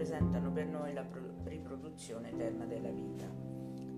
rappresentano 0.00 0.50
per 0.50 0.66
noi 0.66 0.94
la 0.94 1.04
riproduzione 1.44 2.30
eterna 2.30 2.64
della 2.64 2.88
vita. 2.88 3.26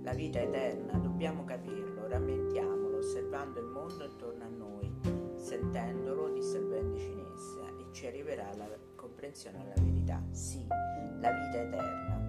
La 0.02 0.12
vita 0.12 0.40
eterna, 0.40 0.98
dobbiamo 0.98 1.44
capirlo, 1.44 2.08
rammentiamolo, 2.08 2.98
osservando 2.98 3.60
il 3.60 3.66
mondo 3.66 4.04
intorno 4.04 4.42
a 4.42 4.48
noi, 4.48 4.92
sentendolo, 5.36 6.32
dissolvendoci 6.32 7.12
in 7.12 7.20
essa 7.32 7.66
e 7.78 7.92
ci 7.92 8.06
arriverà 8.08 8.52
la 8.56 8.68
comprensione 8.96 9.60
alla 9.60 9.74
verità. 9.77 10.20
Sì, 10.32 10.66
la 10.66 11.30
vita 11.30 11.60
eterna. 11.60 12.20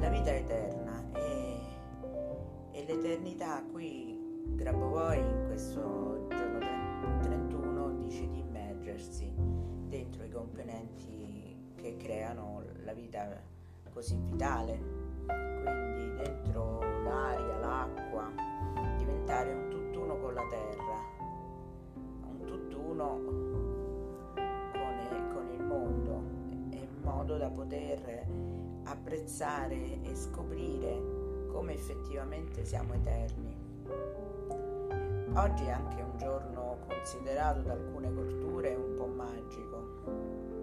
La 0.00 0.08
vita 0.08 0.34
eterna 0.34 1.12
è, 1.12 1.56
è 2.72 2.84
l'eternità 2.84 3.62
qui 3.70 4.42
Grabovoi 4.56 5.18
in 5.20 5.44
questo 5.46 6.26
giorno 6.28 6.58
31 7.22 7.96
dice 7.98 8.28
di 8.28 8.40
immergersi 8.40 9.32
dentro 9.88 10.24
i 10.24 10.30
componenti 10.30 11.24
che 11.84 11.98
creano 11.98 12.62
la 12.82 12.94
vita 12.94 13.28
così 13.92 14.16
vitale, 14.16 14.80
quindi 15.26 16.14
dentro 16.16 16.80
l'aria, 16.80 17.58
l'acqua, 17.58 18.32
diventare 18.96 19.52
un 19.52 19.68
tutt'uno 19.68 20.16
con 20.16 20.32
la 20.32 20.46
terra, 20.48 20.96
un 22.26 22.42
tutt'uno 22.46 23.06
con, 23.22 24.32
con 25.34 25.50
il 25.52 25.62
mondo, 25.62 26.22
in 26.70 26.88
modo 27.02 27.36
da 27.36 27.50
poter 27.50 28.26
apprezzare 28.84 30.00
e 30.04 30.14
scoprire 30.14 31.46
come 31.48 31.74
effettivamente 31.74 32.64
siamo 32.64 32.94
eterni. 32.94 33.54
Oggi 35.34 35.64
è 35.64 35.70
anche 35.70 36.00
un 36.00 36.16
giorno 36.16 36.78
considerato 36.88 37.60
da 37.60 37.72
alcune 37.72 38.10
culture 38.10 38.74
un 38.74 38.94
po' 38.96 39.06
magico. 39.06 40.53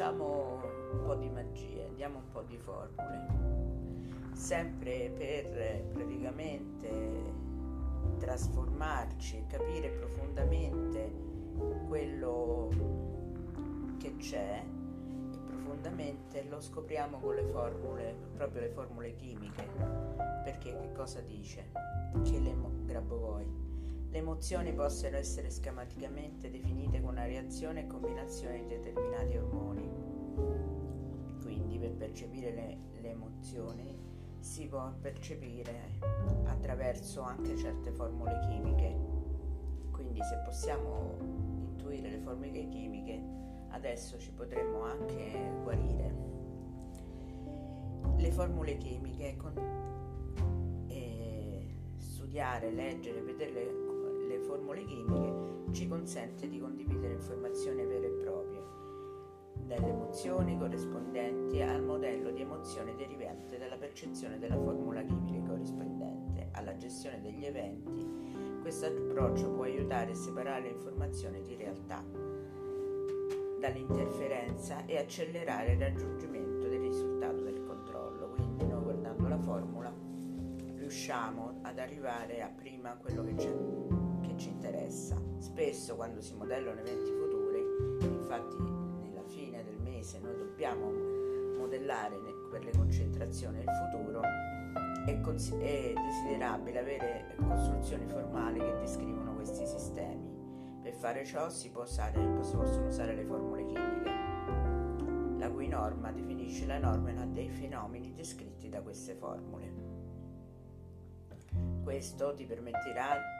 Facciamo 0.00 0.62
un 0.92 1.02
po' 1.04 1.14
di 1.14 1.28
magie, 1.28 1.92
diamo 1.94 2.20
un 2.20 2.30
po' 2.32 2.40
di 2.40 2.56
formule 2.56 3.26
sempre 4.32 5.10
per 5.10 5.84
praticamente 5.92 6.88
trasformarci 8.16 9.44
capire 9.46 9.90
profondamente 9.90 11.12
quello 11.86 12.70
che 13.98 14.16
c'è 14.16 14.64
e 14.64 15.38
profondamente 15.46 16.44
lo 16.48 16.62
scopriamo 16.62 17.18
con 17.18 17.34
le 17.34 17.44
formule, 17.44 18.16
proprio 18.36 18.62
le 18.62 18.70
formule 18.70 19.14
chimiche, 19.16 19.68
perché 20.44 20.78
che 20.80 20.92
cosa 20.92 21.20
dice? 21.20 21.72
Che 22.22 22.38
le 22.38 22.56
Grabovoi. 22.86 23.69
Le 24.10 24.18
emozioni 24.18 24.72
possono 24.72 25.16
essere 25.16 25.50
schematicamente 25.50 26.50
definite 26.50 27.00
con 27.00 27.10
una 27.10 27.26
reazione 27.26 27.84
e 27.84 27.86
combinazione 27.86 28.62
di 28.62 28.66
determinati 28.66 29.36
ormoni. 29.36 29.88
Quindi 31.40 31.78
per 31.78 31.94
percepire 31.94 32.52
le, 32.52 32.78
le 33.00 33.10
emozioni 33.10 33.96
si 34.40 34.66
può 34.66 34.92
percepire 35.00 35.98
attraverso 36.46 37.20
anche 37.20 37.56
certe 37.56 37.92
formule 37.92 38.40
chimiche. 38.48 38.96
Quindi 39.92 40.20
se 40.24 40.42
possiamo 40.44 41.16
intuire 41.20 42.10
le 42.10 42.18
formule 42.18 42.66
chimiche, 42.66 43.22
adesso 43.68 44.18
ci 44.18 44.32
potremmo 44.32 44.82
anche 44.82 45.52
guarire. 45.62 46.14
Le 48.16 48.30
formule 48.32 48.76
chimiche, 48.76 49.36
con, 49.36 49.52
eh, 50.88 51.76
studiare, 51.96 52.72
leggere, 52.72 53.22
vedere 53.22 53.88
le, 54.40 54.46
le 54.46 54.46
formule 54.46 54.84
chimiche 54.84 55.72
ci 55.72 55.86
consente 55.86 56.48
di 56.48 56.58
condividere 56.58 57.14
informazioni 57.14 57.84
vere 57.84 58.06
e 58.06 58.22
proprie 58.22 58.78
delle 59.66 59.88
emozioni 59.88 60.58
corrispondenti 60.58 61.60
al 61.62 61.82
modello 61.84 62.30
di 62.32 62.40
emozione 62.40 62.96
derivante 62.96 63.58
dalla 63.58 63.76
percezione 63.76 64.38
della 64.38 64.56
formula 64.56 65.02
chimica 65.02 65.46
corrispondente 65.46 66.48
alla 66.52 66.76
gestione 66.76 67.20
degli 67.20 67.44
eventi. 67.44 68.58
Questo 68.60 68.86
approccio 68.86 69.50
può 69.50 69.64
aiutare 69.64 70.10
a 70.10 70.14
separare 70.14 70.68
informazioni 70.68 71.42
di 71.42 71.54
realtà 71.54 72.02
dall'interferenza 73.60 74.84
e 74.86 74.98
accelerare 74.98 75.72
il 75.72 75.78
raggiungimento 75.78 76.66
del 76.66 76.80
risultato 76.80 77.42
del 77.42 77.62
controllo. 77.64 78.30
Quindi 78.30 78.66
noi 78.66 78.82
guardando 78.82 79.28
la 79.28 79.38
formula 79.38 79.92
riusciamo 80.90 81.60
ad 81.62 81.78
arrivare 81.78 82.42
a 82.42 82.48
prima 82.48 82.96
quello 82.96 83.22
che, 83.22 83.38
ci 83.38 83.48
interessa. 84.70 85.16
Spesso 85.38 85.96
quando 85.96 86.20
si 86.20 86.34
modellano 86.34 86.80
eventi 86.80 87.10
futuri, 87.10 88.06
infatti 88.06 88.56
mese 89.82 90.20
noi 90.20 90.36
dobbiamo 90.36 90.90
modellare 91.58 92.16
per 92.50 92.64
le 92.64 92.70
concentrazioni 92.70 93.58
il 93.60 93.70
futuro, 93.70 94.22
è, 95.04 95.20
cons- 95.20 95.56
è 95.58 95.92
desiderabile 95.94 96.78
avere 96.78 97.36
costruzioni 97.36 98.06
formali 98.06 98.60
che 98.60 98.78
descrivono 98.78 99.34
questi 99.34 99.66
sistemi. 99.66 100.28
Per 100.82 100.94
fare 100.94 101.24
ciò 101.24 101.50
si, 101.50 101.70
usare, 101.74 102.14
si 102.42 102.56
possono 102.56 102.86
usare 102.86 103.14
le 103.14 103.24
formule 103.24 103.66
chimiche, 103.66 104.10
la 105.38 105.50
cui 105.50 105.68
norma 105.68 106.10
definisce 106.10 106.66
la 106.66 106.78
norma 106.78 107.24
dei 107.26 107.50
fenomeni 107.50 108.14
descritti 108.14 108.68
da 108.68 108.80
queste 108.80 109.14
formule. 109.14 109.88
Questo 111.82 112.34
ti 112.34 112.46
permetterà 112.46 113.39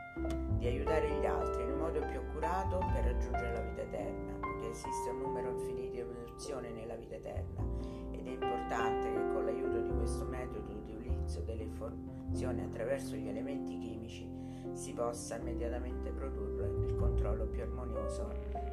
di 0.58 0.66
aiutare 0.66 1.08
gli 1.18 1.24
altri 1.24 1.62
un 1.64 1.78
modo 1.78 2.00
più 2.06 2.18
accurato 2.18 2.78
per 2.92 3.04
raggiungere 3.04 3.52
la 3.52 3.60
vita 3.60 3.82
eterna, 3.82 4.32
perché 4.40 4.70
esiste 4.70 5.10
un 5.10 5.18
numero 5.18 5.50
infinito 5.50 5.90
di 5.92 5.98
evoluzioni 6.00 6.72
nella 6.72 6.96
vita 6.96 7.14
eterna 7.14 7.62
ed 8.10 8.26
è 8.26 8.30
importante 8.30 9.12
che 9.12 9.32
con 9.32 9.44
l'aiuto 9.44 9.80
di 9.80 9.90
questo 9.96 10.24
metodo 10.24 10.60
di 10.66 10.74
utilizzo 10.74 11.40
delle 11.40 11.62
informazioni 11.62 12.62
attraverso 12.62 13.16
gli 13.16 13.28
elementi 13.28 13.78
chimici 13.78 14.28
si 14.72 14.92
possa 14.92 15.36
immediatamente 15.36 16.10
produrre 16.10 16.66
il 16.84 16.94
controllo 16.96 17.46
più 17.46 17.62
armonioso 17.62 18.28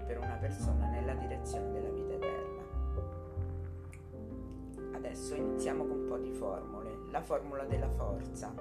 per 0.05 0.17
una 0.17 0.35
persona 0.35 0.89
nella 0.89 1.13
direzione 1.13 1.71
della 1.71 1.89
vita 1.89 2.13
eterna. 2.13 2.65
Adesso 4.93 5.35
iniziamo 5.35 5.85
con 5.85 5.99
un 5.99 6.07
po' 6.07 6.17
di 6.17 6.31
formule. 6.31 6.97
La 7.11 7.21
formula 7.21 7.63
della 7.63 7.89
forza. 7.89 8.53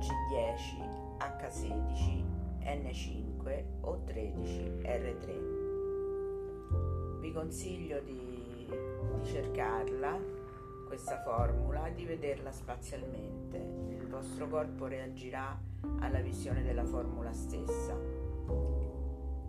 G10 0.00 0.98
H16, 1.20 2.24
N5 2.62 3.64
o 3.82 4.02
13 4.04 4.80
R3. 4.82 5.58
Vi 7.20 7.32
consiglio 7.32 8.00
di, 8.00 8.66
di 8.66 9.24
cercarla, 9.24 10.18
questa 10.86 11.20
formula, 11.22 11.90
di 11.90 12.06
vederla 12.06 12.50
spazialmente. 12.50 13.58
Il 13.90 14.06
vostro 14.08 14.48
corpo 14.48 14.86
reagirà 14.86 15.54
alla 16.00 16.20
visione 16.20 16.62
della 16.62 16.84
formula 16.84 17.34
stessa. 17.34 17.94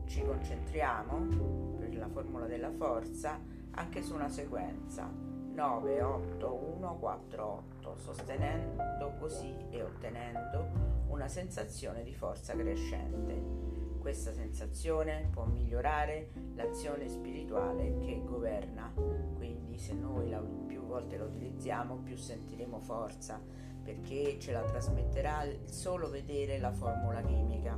Ci 0.06 0.22
concentriamo 0.22 1.78
per 1.80 1.96
la 1.96 2.10
formula 2.10 2.46
della 2.46 2.72
forza 2.72 3.40
anche 3.72 4.02
su 4.02 4.14
una 4.14 4.28
sequenza 4.28 5.31
9, 5.54 6.02
8, 6.02 6.76
1, 6.78 6.98
4, 6.98 7.64
8, 7.82 7.98
sostenendo 7.98 9.14
così 9.20 9.54
e 9.70 9.84
ottenendo 9.84 10.68
una 11.08 11.28
sensazione 11.28 12.04
di 12.04 12.14
forza 12.14 12.54
crescente. 12.56 13.60
Questa 14.00 14.32
sensazione 14.32 15.28
può 15.32 15.46
migliorare 15.46 16.32
l'azione 16.56 17.08
spirituale 17.10 17.98
che 17.98 18.22
governa, 18.24 18.92
quindi 19.36 19.78
se 19.78 19.94
noi 19.94 20.30
la, 20.30 20.40
più 20.40 20.84
volte 20.86 21.18
la 21.18 21.26
utilizziamo 21.26 21.98
più 21.98 22.16
sentiremo 22.16 22.80
forza 22.80 23.40
perché 23.84 24.40
ce 24.40 24.52
la 24.52 24.62
trasmetterà 24.62 25.44
solo 25.66 26.10
vedere 26.10 26.60
la 26.60 26.72
formula 26.72 27.22
chimica. 27.22 27.78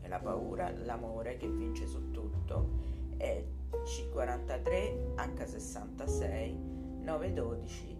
e 0.00 0.06
la 0.08 0.20
paura 0.20 0.70
l'amore 0.84 1.36
che 1.36 1.48
vince 1.48 1.88
su 1.88 2.12
tutto. 2.12 2.68
È 3.16 3.44
C43 3.84 5.14
H66 5.16 6.56
912 7.02 7.91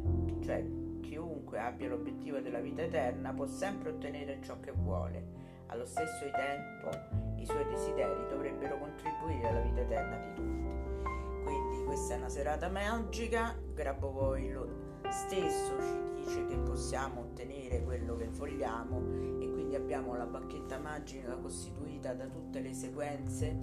cioè 0.42 0.66
chiunque 1.02 1.60
abbia 1.60 1.90
l'obiettivo 1.90 2.40
della 2.40 2.60
vita 2.60 2.82
eterna 2.82 3.34
può 3.34 3.46
sempre 3.46 3.90
ottenere 3.92 4.40
ciò 4.42 4.60
che 4.60 4.72
vuole. 4.72 5.44
Allo 5.68 5.86
stesso 5.86 6.26
tempo 6.32 6.90
i 7.38 7.46
suoi 7.46 7.66
desideri 7.66 8.28
dovrebbero 8.30 8.78
contribuire 8.78 9.48
alla 9.48 9.62
vita 9.62 9.82
eterna 9.82 10.18
di 10.18 10.34
tutti. 10.34 11.44
Quindi 11.44 11.84
questa 11.86 12.14
è 12.14 12.18
una 12.18 12.30
serata 12.30 12.70
magica, 12.70 13.56
Grabovoi 13.74 14.52
lo 14.52 14.85
stesso 15.16 15.80
ci 15.80 16.14
dice 16.14 16.46
che 16.46 16.58
possiamo 16.58 17.22
ottenere 17.22 17.82
quello 17.84 18.18
che 18.18 18.28
vogliamo 18.28 19.00
e 19.40 19.50
quindi 19.50 19.76
abbiamo 19.76 20.14
la 20.16 20.26
bacchetta 20.26 20.78
magica 20.78 21.38
costituita 21.38 22.14
da 22.14 22.28
tutte 22.28 22.60
le 22.60 22.74
sequenze 22.74 23.58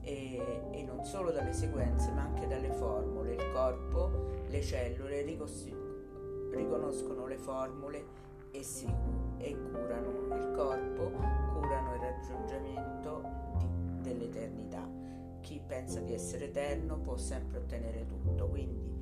e, 0.00 0.62
e, 0.72 0.82
non 0.84 1.04
solo 1.04 1.32
dalle 1.32 1.52
sequenze 1.52 2.10
ma 2.12 2.22
anche 2.22 2.46
dalle 2.46 2.72
formule. 2.72 3.34
Il 3.34 3.52
corpo, 3.52 4.10
le 4.48 4.62
cellule 4.62 5.22
riconoscono 6.50 7.26
le 7.26 7.36
formule 7.36 8.04
e, 8.50 8.62
si, 8.62 8.86
e 9.36 9.56
curano 9.70 10.34
il 10.34 10.52
corpo, 10.54 11.10
curano 11.52 11.94
il 11.94 12.00
raggiungimento 12.00 13.22
di, 13.58 13.68
dell'eternità. 14.00 14.88
Chi 15.40 15.60
pensa 15.64 16.00
di 16.00 16.14
essere 16.14 16.46
eterno 16.46 16.98
può 16.98 17.16
sempre 17.16 17.58
ottenere 17.58 18.06
tutto, 18.06 18.48
quindi 18.48 18.95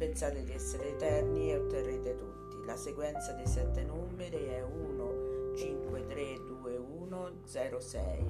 pensate 0.00 0.42
di 0.44 0.52
essere 0.52 0.94
eterni 0.94 1.50
e 1.50 1.58
otterrete 1.58 2.16
tutti. 2.16 2.64
La 2.64 2.74
sequenza 2.74 3.32
dei 3.32 3.46
sette 3.46 3.82
numeri 3.82 4.46
è 4.46 4.62
1, 4.62 5.54
5, 5.54 6.06
3, 6.06 6.40
2, 6.46 6.76
1, 6.76 7.30
0, 7.44 7.80
6 7.80 8.26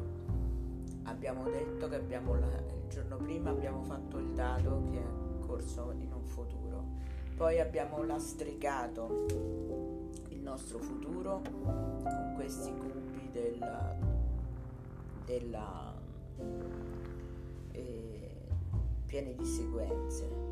abbiamo 1.05 1.49
detto 1.49 1.89
che 1.89 1.95
abbiamo 1.95 2.35
la, 2.35 2.47
il 2.47 2.89
giorno 2.89 3.17
prima 3.19 3.51
abbiamo 3.51 3.85
fatto 3.85 4.19
il 4.19 4.33
dato 4.33 4.83
che 4.91 4.99
è 4.99 5.47
corso 5.47 5.93
in 5.93 6.13
un 6.13 6.25
futuro. 6.25 6.85
Poi 7.37 7.61
abbiamo 7.61 8.03
lastricato 8.03 9.27
il 10.31 10.41
nostro 10.41 10.81
futuro 10.81 11.41
con 11.63 12.33
questi 12.35 12.75
cubi 12.77 13.31
della, 13.31 13.97
della 15.25 15.95
eh, 17.71 18.31
pieni 19.07 19.37
di 19.37 19.45
sequenze 19.45 20.50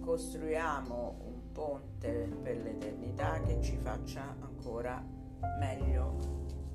costruiamo 0.00 1.16
un 1.24 1.52
ponte 1.52 2.28
per 2.42 2.56
l'eternità 2.56 3.40
che 3.42 3.60
ci 3.60 3.76
faccia 3.76 4.34
ancora 4.40 5.00
meglio 5.58 6.16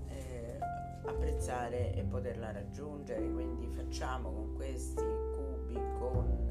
eh, 0.08 0.58
apprezzare 1.06 1.94
e 1.94 2.04
poterla 2.04 2.52
raggiungere. 2.52 3.30
Quindi 3.32 3.68
facciamo 3.68 4.32
con 4.32 4.54
questi 4.56 5.04
cubi, 5.34 5.80
con 6.00 6.50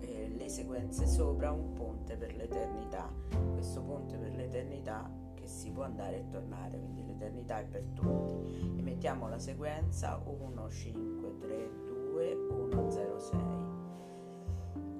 eh, 0.00 0.28
le 0.36 0.48
sequenze 0.48 1.06
sopra, 1.06 1.52
un 1.52 1.72
ponte 1.72 2.16
per 2.16 2.36
l'eternità. 2.36 3.10
Questo 3.52 3.82
ponte 3.82 4.16
per 4.16 4.34
l'eternità 4.34 5.10
che 5.34 5.46
si 5.46 5.70
può 5.70 5.84
andare 5.84 6.18
e 6.18 6.28
tornare, 6.28 6.78
quindi 6.78 7.06
l'eternità 7.06 7.60
è 7.60 7.64
per 7.64 7.84
tutti. 7.94 8.76
E 8.76 8.82
mettiamo 8.82 9.28
la 9.28 9.38
sequenza 9.38 10.20
1, 10.24 10.68
5, 10.68 11.38
3, 11.38 11.87
2, 12.18 12.34
1, 12.34 12.90
0, 12.90 13.18
6 13.20 13.38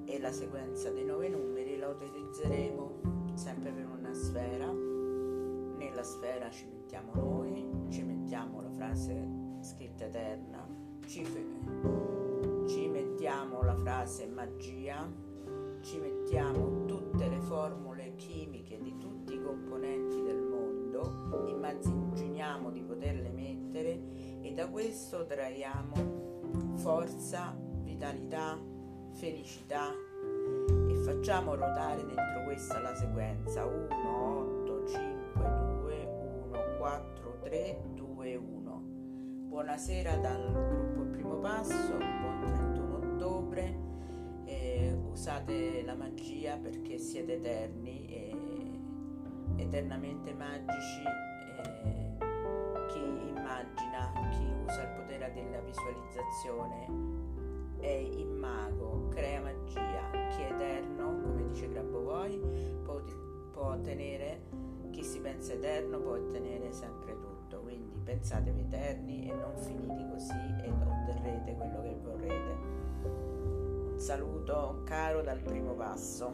e 0.05 0.21
la 0.21 0.31
sequenza 0.31 0.91
dei 0.91 1.05
nove 1.05 1.29
numeri 1.29 1.77
la 1.77 1.89
utilizzeremo 1.89 3.33
sempre 3.35 3.73
per 3.73 3.89
una 3.89 4.15
sfera. 4.15 4.71
Nella 4.71 6.05
sfera 6.05 6.49
ci 6.49 6.67
mettiamo 6.67 7.13
noi, 7.15 7.69
ci 7.89 8.05
mettiamo 8.05 8.61
la 8.61 8.71
frase 8.71 9.29
scritta 9.63 10.05
eterna, 10.05 10.65
ci, 11.07 11.27
ci 12.69 12.87
mettiamo 12.87 13.63
la 13.63 13.75
frase 13.75 14.29
magia, 14.29 15.13
ci 15.81 15.99
mettiamo 15.99 16.85
tutte 16.85 17.29
le 17.29 17.41
formule 17.41 18.15
chimiche 18.15 18.81
di 18.81 18.97
tutti 18.97 19.35
i 19.35 19.43
componenti 19.43 20.23
del 20.23 20.41
mondo, 20.41 21.47
immaginiamo 21.49 22.71
di 22.71 22.83
poterle 22.83 23.31
mettere 23.31 24.01
e 24.41 24.53
da 24.55 24.69
questo 24.69 25.27
traiamo 25.27 26.28
forza, 26.79 27.57
vitalità, 27.83 28.57
felicità 29.15 29.91
e 30.89 30.95
facciamo 31.05 31.57
ruotare 31.57 32.05
dentro 32.07 32.45
questa 32.45 32.79
la 32.81 32.95
sequenza 32.95 33.65
1, 33.65 34.63
8, 34.63 34.87
5, 34.87 35.43
2, 35.81 36.05
1, 36.51 36.77
4, 36.79 37.39
3, 37.43 37.81
2, 37.95 38.37
1. 38.37 38.83
Buonasera 39.49 40.17
dal 40.19 40.53
gruppo 40.53 41.11
Primo 41.11 41.39
Passo, 41.41 41.97
buon 41.97 42.43
31 42.45 42.97
ottobre, 42.97 43.79
eh, 44.45 44.97
usate 45.11 45.83
la 45.83 45.97
magia 45.97 46.59
perché 46.59 46.99
siete 46.99 47.35
eterni 47.35 48.07
e 48.07 48.37
eternamente 49.57 50.33
magici. 50.33 51.28
Immagina, 53.59 54.13
chi 54.31 54.47
usa 54.65 54.83
il 54.83 54.89
potere 54.91 55.33
della 55.33 55.59
visualizzazione 55.59 56.87
è 57.81 57.89
immago, 57.89 59.09
crea 59.09 59.41
magia, 59.41 60.11
chi 60.29 60.43
è 60.43 60.53
eterno, 60.53 61.21
come 61.23 61.45
dice 61.49 61.69
Grabovoi, 61.69 62.41
può, 62.85 63.03
può 63.51 63.73
ottenere, 63.73 64.43
chi 64.91 65.03
si 65.03 65.19
pensa 65.19 65.55
eterno 65.55 65.99
può 65.99 66.13
ottenere 66.13 66.71
sempre 66.71 67.19
tutto, 67.19 67.59
quindi 67.63 67.99
pensatevi 67.99 68.61
eterni 68.61 69.29
e 69.29 69.35
non 69.35 69.57
finiti 69.57 70.09
così 70.09 70.55
e 70.63 70.71
otterrete 70.71 71.55
quello 71.57 71.83
che 71.83 71.97
vorrete. 72.01 72.57
Un 73.03 73.99
saluto 73.99 74.83
caro 74.85 75.21
dal 75.23 75.41
primo 75.41 75.73
passo. 75.73 76.33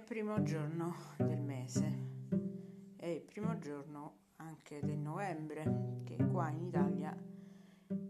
Primo 0.00 0.42
giorno 0.42 0.94
del 1.18 1.40
mese, 1.40 1.98
è 2.96 3.06
il 3.06 3.22
primo 3.22 3.58
giorno 3.58 4.16
anche 4.36 4.80
del 4.80 4.98
novembre, 4.98 6.00
che 6.04 6.16
qua 6.26 6.50
in 6.50 6.62
Italia 6.62 7.16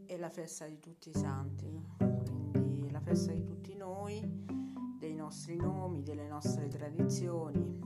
è 0.07 0.17
la 0.17 0.31
festa 0.31 0.67
di 0.67 0.79
tutti 0.79 1.11
i 1.11 1.15
santi, 1.15 1.87
quindi 2.53 2.91
la 2.91 3.01
festa 3.01 3.33
di 3.33 3.45
tutti 3.45 3.75
noi, 3.77 4.23
dei 4.99 5.15
nostri 5.15 5.57
nomi, 5.57 6.03
delle 6.03 6.27
nostre 6.27 6.69
tradizioni. 6.69 7.79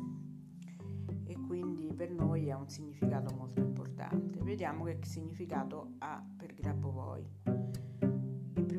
E 1.24 1.36
quindi 1.46 1.92
per 1.92 2.10
noi 2.10 2.50
ha 2.50 2.56
un 2.56 2.68
significato 2.68 3.34
molto 3.34 3.60
importante. 3.60 4.40
Vediamo 4.42 4.84
che 4.84 4.98
significato 5.02 5.94
ha 5.98 6.24
per 6.36 6.54
Grabovoi 6.54 7.57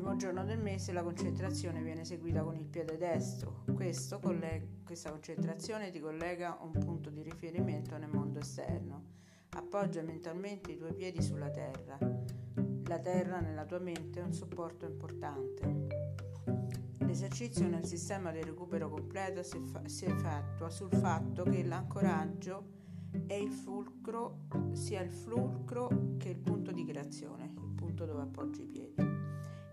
primo 0.00 0.16
giorno 0.16 0.46
del 0.46 0.58
mese 0.58 0.92
la 0.92 1.02
concentrazione 1.02 1.82
viene 1.82 2.00
eseguita 2.00 2.42
con 2.42 2.56
il 2.56 2.64
piede 2.64 2.96
destro. 2.96 3.64
Collega, 4.18 4.64
questa 4.82 5.10
concentrazione 5.10 5.90
ti 5.90 6.00
collega 6.00 6.58
a 6.58 6.64
un 6.64 6.72
punto 6.72 7.10
di 7.10 7.20
riferimento 7.20 7.98
nel 7.98 8.08
mondo 8.08 8.38
esterno. 8.38 9.04
Appoggia 9.50 10.00
mentalmente 10.00 10.72
i 10.72 10.78
tuoi 10.78 10.94
piedi 10.94 11.20
sulla 11.20 11.50
terra. 11.50 11.98
La 12.86 12.98
terra 12.98 13.40
nella 13.40 13.66
tua 13.66 13.78
mente 13.78 14.20
è 14.20 14.22
un 14.22 14.32
supporto 14.32 14.86
importante. 14.86 15.86
L'esercizio 17.00 17.68
nel 17.68 17.84
sistema 17.84 18.32
di 18.32 18.42
recupero 18.42 18.88
completo 18.88 19.42
si, 19.42 19.60
fa- 19.66 19.86
si 19.86 20.06
effettua 20.06 20.70
sul 20.70 20.94
fatto 20.94 21.42
che 21.42 21.62
l'ancoraggio 21.62 22.64
è 23.26 23.34
il 23.34 23.50
fulcro, 23.50 24.46
sia 24.72 25.02
il 25.02 25.10
fulcro 25.10 26.16
che 26.16 26.30
il 26.30 26.38
punto 26.38 26.72
di 26.72 26.86
creazione, 26.86 27.52
il 27.54 27.74
punto 27.74 28.06
dove 28.06 28.22
appoggi 28.22 28.62
i 28.62 28.66
piedi. 28.66 29.19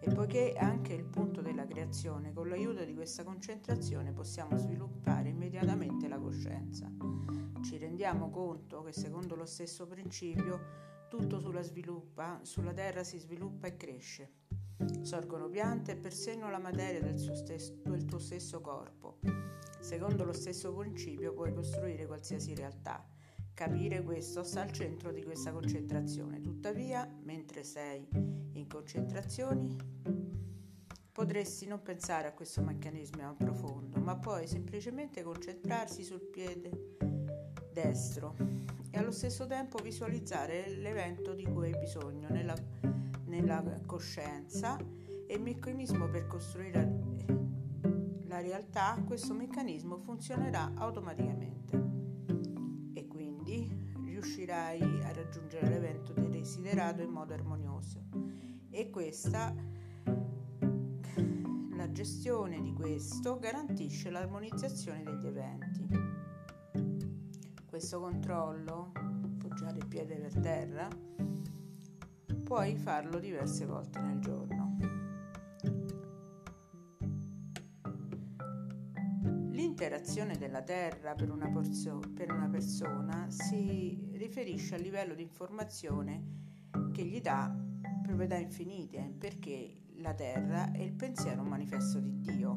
E 0.08 0.14
poiché 0.14 0.54
è 0.54 0.64
anche 0.64 0.94
il 0.94 1.04
punto 1.04 1.42
della 1.42 1.66
creazione, 1.66 2.32
con 2.32 2.48
l'aiuto 2.48 2.86
di 2.86 2.94
questa 2.94 3.26
concentrazione 3.26 4.14
possiamo 4.14 4.56
sviluppare 4.56 5.28
immediatamente 5.28 6.08
la 6.08 6.18
coscienza. 6.18 6.90
Ci 7.62 7.78
rendiamo 7.78 8.30
conto 8.30 8.84
che 8.84 8.94
secondo 8.94 9.36
lo 9.36 9.46
stesso 9.46 9.86
principio 9.86 11.08
tutto 11.10 11.40
sulla, 11.40 11.62
sviluppa, 11.62 12.40
sulla 12.44 12.72
terra 12.72 13.04
si 13.04 13.18
sviluppa 13.18 13.68
e 13.68 13.76
cresce. 13.76 14.32
Sorgono 15.02 15.50
piante 15.50 15.92
e 15.92 15.98
persino 15.98 16.50
la 16.50 16.60
materia 16.60 17.02
del, 17.02 17.20
stesso, 17.20 17.76
del 17.84 18.06
tuo 18.06 18.20
stesso 18.20 18.62
corpo. 18.62 19.20
Secondo 19.82 20.24
lo 20.24 20.32
stesso 20.34 20.74
principio 20.74 21.34
puoi 21.34 21.54
costruire 21.54 22.06
qualsiasi 22.06 22.56
realtà. 22.56 23.06
Capire 23.58 24.04
questo 24.04 24.44
sta 24.44 24.62
al 24.62 24.72
centro 24.72 25.12
di 25.12 25.24
questa 25.24 25.52
concentrazione. 25.52 26.40
Tuttavia, 26.42 27.12
mentre 27.24 27.64
sei 27.64 28.08
in 28.54 28.68
concentrazioni, 28.68 29.76
potresti 31.12 31.66
non 31.66 31.82
pensare 31.82 32.28
a 32.28 32.34
questo 32.34 32.62
meccanismo 32.62 33.34
profondo, 33.36 34.00
ma 34.00 34.16
poi 34.16 34.46
semplicemente 34.46 35.24
concentrarsi 35.24 36.04
sul 36.04 36.22
piede 36.22 36.98
destro 37.74 38.36
e 38.92 39.00
allo 39.00 39.10
stesso 39.10 39.48
tempo 39.48 39.82
visualizzare 39.82 40.70
l'evento 40.76 41.34
di 41.34 41.46
cui 41.46 41.72
hai 41.72 41.80
bisogno 41.80 42.28
nella, 42.30 42.56
nella 43.26 43.82
coscienza 43.88 44.78
e 45.26 45.34
il 45.34 45.42
meccanismo 45.42 46.08
per 46.08 46.28
costruire 46.28 47.06
la 48.26 48.40
realtà, 48.40 49.02
questo 49.04 49.34
meccanismo 49.34 49.98
funzionerà 49.98 50.74
automaticamente 50.76 51.77
riuscirai 54.28 54.82
a 55.04 55.14
raggiungere 55.14 55.70
l'evento 55.70 56.14
desiderato 56.14 57.02
in 57.02 57.10
modo 57.10 57.34
armonioso. 57.34 58.04
E 58.70 58.90
questa, 58.90 59.56
la 61.72 61.92
gestione 61.92 62.62
di 62.62 62.74
questo 62.74 63.40
garantisce 63.40 64.10
l'armonizzazione 64.10 65.04
degli 65.04 65.28
eventi. 65.28 65.88
Questo 67.66 68.02
controllo, 68.02 68.92
appoggiare 68.94 69.78
il 69.78 69.88
piede 69.88 70.16
per 70.16 70.34
terra, 70.42 70.90
puoi 72.44 72.76
farlo 72.76 73.20
diverse 73.20 73.66
volte 73.66 74.00
nel 74.02 74.20
giorno. 74.20 74.57
L'interazione 79.80 80.40
della 80.40 80.64
Terra 80.64 81.14
per 81.14 81.30
una, 81.30 81.52
porzo, 81.52 82.00
per 82.16 82.32
una, 82.32 82.50
persona 82.50 83.30
si 83.30 84.10
riferisce 84.14 84.74
al 84.74 84.82
livello 84.82 85.14
di 85.14 85.22
informazione 85.22 86.70
che 86.92 87.06
gli 87.06 87.22
dà 87.22 87.56
proprietà 88.02 88.38
infinite, 88.38 89.14
perché 89.16 89.84
la 89.98 90.16
Terra 90.16 90.72
è 90.72 90.82
il 90.82 90.94
pensiero 90.94 91.44
manifesto 91.44 92.00
di 92.00 92.18
Dio. 92.22 92.56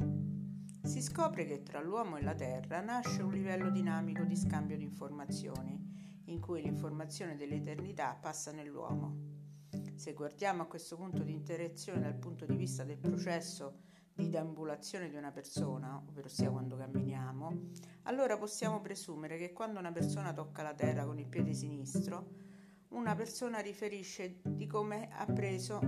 Si 0.82 1.02
scopre 1.02 1.44
che 1.44 1.62
tra 1.62 1.82
l'uomo 1.82 2.16
e 2.16 2.22
la 2.22 2.34
Terra 2.34 2.80
nasce 2.80 3.20
un 3.20 3.32
livello 3.32 3.68
dinamico 3.68 4.22
di 4.22 4.34
scambio 4.34 4.78
di 4.78 4.84
informazioni, 4.84 6.22
in 6.24 6.40
cui 6.40 6.62
l'informazione 6.62 7.36
dell'eternità 7.36 8.16
passa 8.18 8.50
nell'uomo. 8.50 9.68
Se 9.94 10.14
guardiamo 10.14 10.62
a 10.62 10.66
questo 10.66 10.96
punto 10.96 11.22
di 11.22 11.32
interazione 11.32 12.00
dal 12.00 12.16
punto 12.16 12.46
di 12.46 12.56
vista 12.56 12.82
del 12.82 12.96
processo 12.96 13.88
di 14.20 14.28
deambulazione 14.28 15.08
di 15.08 15.16
una 15.16 15.32
persona, 15.32 15.96
ovvero 15.96 16.28
sia 16.28 16.50
quando 16.50 16.76
camminiamo, 16.76 17.70
allora 18.02 18.36
possiamo 18.36 18.80
presumere 18.80 19.38
che 19.38 19.52
quando 19.52 19.78
una 19.78 19.92
persona 19.92 20.32
tocca 20.32 20.62
la 20.62 20.74
terra 20.74 21.06
con 21.06 21.18
il 21.18 21.26
piede 21.26 21.54
sinistro, 21.54 22.48
una 22.88 23.14
persona 23.14 23.60
riferisce 23.60 24.40
di 24.42 24.66
come 24.66 25.08
ha 25.10 25.24
preso 25.24 25.80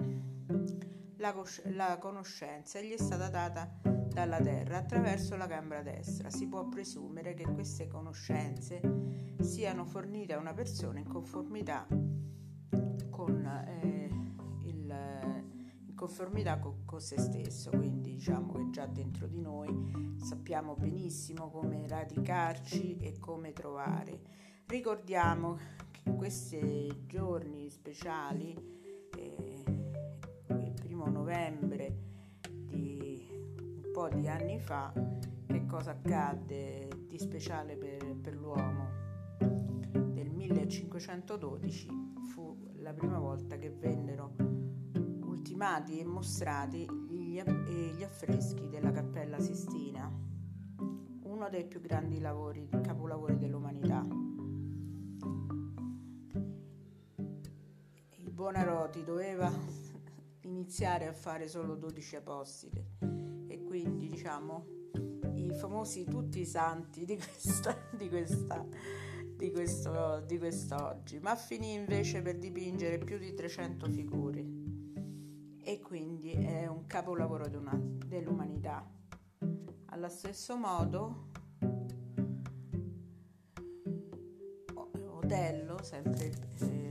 la, 1.16 1.32
cos- 1.32 1.62
la 1.74 1.98
conoscenza 1.98 2.78
e 2.78 2.86
gli 2.86 2.92
è 2.92 2.98
stata 2.98 3.28
data 3.28 3.70
dalla 3.82 4.40
terra 4.40 4.78
attraverso 4.78 5.36
la 5.36 5.46
gamba 5.46 5.82
destra. 5.82 6.30
Si 6.30 6.46
può 6.46 6.66
presumere 6.68 7.34
che 7.34 7.44
queste 7.44 7.86
conoscenze 7.86 8.80
siano 9.40 9.84
fornite 9.84 10.32
a 10.32 10.38
una 10.38 10.54
persona 10.54 11.00
in 11.00 11.08
conformità 11.08 11.86
con 13.10 13.44
eh, 13.44 13.71
conformità 16.02 16.58
con, 16.58 16.84
con 16.84 17.00
se 17.00 17.16
stesso, 17.20 17.70
quindi 17.70 18.14
diciamo 18.14 18.54
che 18.54 18.70
già 18.70 18.86
dentro 18.86 19.28
di 19.28 19.40
noi 19.40 20.16
sappiamo 20.16 20.74
benissimo 20.74 21.48
come 21.48 21.86
radicarci 21.86 22.96
e 22.96 23.20
come 23.20 23.52
trovare. 23.52 24.18
Ricordiamo 24.66 25.56
che 25.92 26.00
in 26.06 26.16
questi 26.16 27.04
giorni 27.06 27.70
speciali, 27.70 28.52
eh, 29.16 29.62
il 30.48 30.72
primo 30.74 31.06
novembre 31.06 31.96
di 32.50 33.24
po' 33.92 34.08
di 34.08 34.26
anni 34.26 34.58
fa 34.58 34.92
che 35.46 35.66
cosa 35.66 35.92
accadde 35.92 36.88
di 37.06 37.18
speciale 37.20 37.76
per, 37.76 38.16
per 38.16 38.34
l'uomo. 38.34 38.88
Nel 39.38 40.30
1512 40.30 41.88
fu 42.32 42.72
la 42.78 42.92
prima 42.92 43.20
volta 43.20 43.56
che 43.56 43.70
vennero 43.70 44.52
ultimati 45.42 45.98
e 45.98 46.04
mostrati 46.04 46.86
gli, 47.08 47.42
gli 47.42 48.02
affreschi 48.04 48.68
della 48.68 48.92
Cappella 48.92 49.40
Sistina, 49.40 50.08
uno 51.24 51.48
dei 51.50 51.66
più 51.66 51.80
grandi 51.80 52.20
lavori, 52.20 52.68
capolavori 52.80 53.36
dell'umanità. 53.38 54.06
Il 58.18 58.30
Buonarroti 58.30 59.02
doveva 59.02 59.50
iniziare 60.42 61.08
a 61.08 61.12
fare 61.12 61.48
solo 61.48 61.74
12 61.74 62.16
apostoli 62.16 62.86
e 63.48 63.64
quindi 63.64 64.08
diciamo 64.10 64.64
i 65.34 65.52
famosi 65.54 66.04
tutti 66.04 66.38
i 66.38 66.46
santi 66.46 67.04
di 67.04 67.16
questa, 67.16 67.76
di 67.98 68.08
questa 68.08 68.64
di, 69.36 69.50
questo, 69.50 70.22
di 70.24 70.38
quest'oggi, 70.38 71.18
ma 71.18 71.34
finì 71.34 71.72
invece 71.72 72.22
per 72.22 72.38
dipingere 72.38 72.98
più 72.98 73.18
di 73.18 73.34
300 73.34 73.90
figure 73.90 74.51
e 75.62 75.80
quindi 75.80 76.32
è 76.32 76.66
un 76.66 76.86
capolavoro 76.86 77.46
dell'umanità. 77.48 78.88
Allo 79.86 80.08
stesso 80.08 80.56
modo, 80.56 81.30
Otello, 85.06 85.82
sempre, 85.82 86.32
eh, 86.58 86.88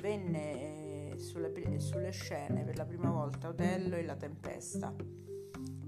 venne 0.00 1.18
sulle, 1.18 1.78
sulle 1.78 2.10
scene 2.10 2.64
per 2.64 2.76
la 2.76 2.86
prima 2.86 3.10
volta 3.10 3.48
Otello 3.48 3.96
e 3.96 4.04
la 4.04 4.16
tempesta 4.16 4.94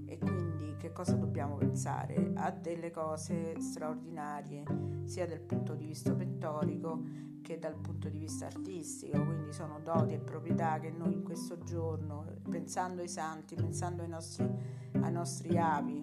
e 0.05 0.17
quindi 0.19 0.75
che 0.77 0.91
cosa 0.91 1.15
dobbiamo 1.15 1.55
pensare? 1.55 2.33
A 2.35 2.51
delle 2.51 2.91
cose 2.91 3.59
straordinarie 3.59 4.63
sia 5.05 5.25
dal 5.25 5.39
punto 5.39 5.73
di 5.73 5.85
vista 5.85 6.13
pittorico 6.13 7.01
che 7.43 7.59
dal 7.59 7.75
punto 7.75 8.09
di 8.09 8.17
vista 8.17 8.47
artistico, 8.47 9.23
quindi 9.23 9.51
sono 9.53 9.79
doti 9.83 10.13
e 10.13 10.17
proprietà 10.17 10.79
che 10.79 10.89
noi 10.89 11.13
in 11.13 11.23
questo 11.23 11.59
giorno, 11.59 12.25
pensando 12.49 13.01
ai 13.01 13.09
santi, 13.09 13.53
pensando 13.53 14.01
ai 14.01 14.07
nostri, 14.07 14.49
ai 14.93 15.11
nostri 15.11 15.57
avi 15.57 16.01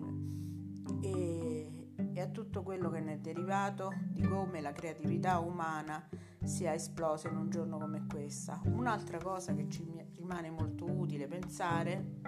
e, 1.00 1.88
e 2.12 2.20
a 2.20 2.26
tutto 2.26 2.62
quello 2.62 2.90
che 2.90 3.00
ne 3.00 3.14
è 3.14 3.18
derivato, 3.18 3.92
di 4.10 4.22
come 4.22 4.60
la 4.60 4.72
creatività 4.72 5.38
umana 5.38 6.06
sia 6.44 6.74
esplosa 6.74 7.28
in 7.28 7.36
un 7.36 7.50
giorno 7.50 7.78
come 7.78 8.06
questa. 8.06 8.60
Un'altra 8.66 9.18
cosa 9.18 9.54
che 9.54 9.68
ci 9.68 9.84
rimane 10.16 10.50
molto 10.50 10.84
utile 10.84 11.26
pensare 11.26 12.18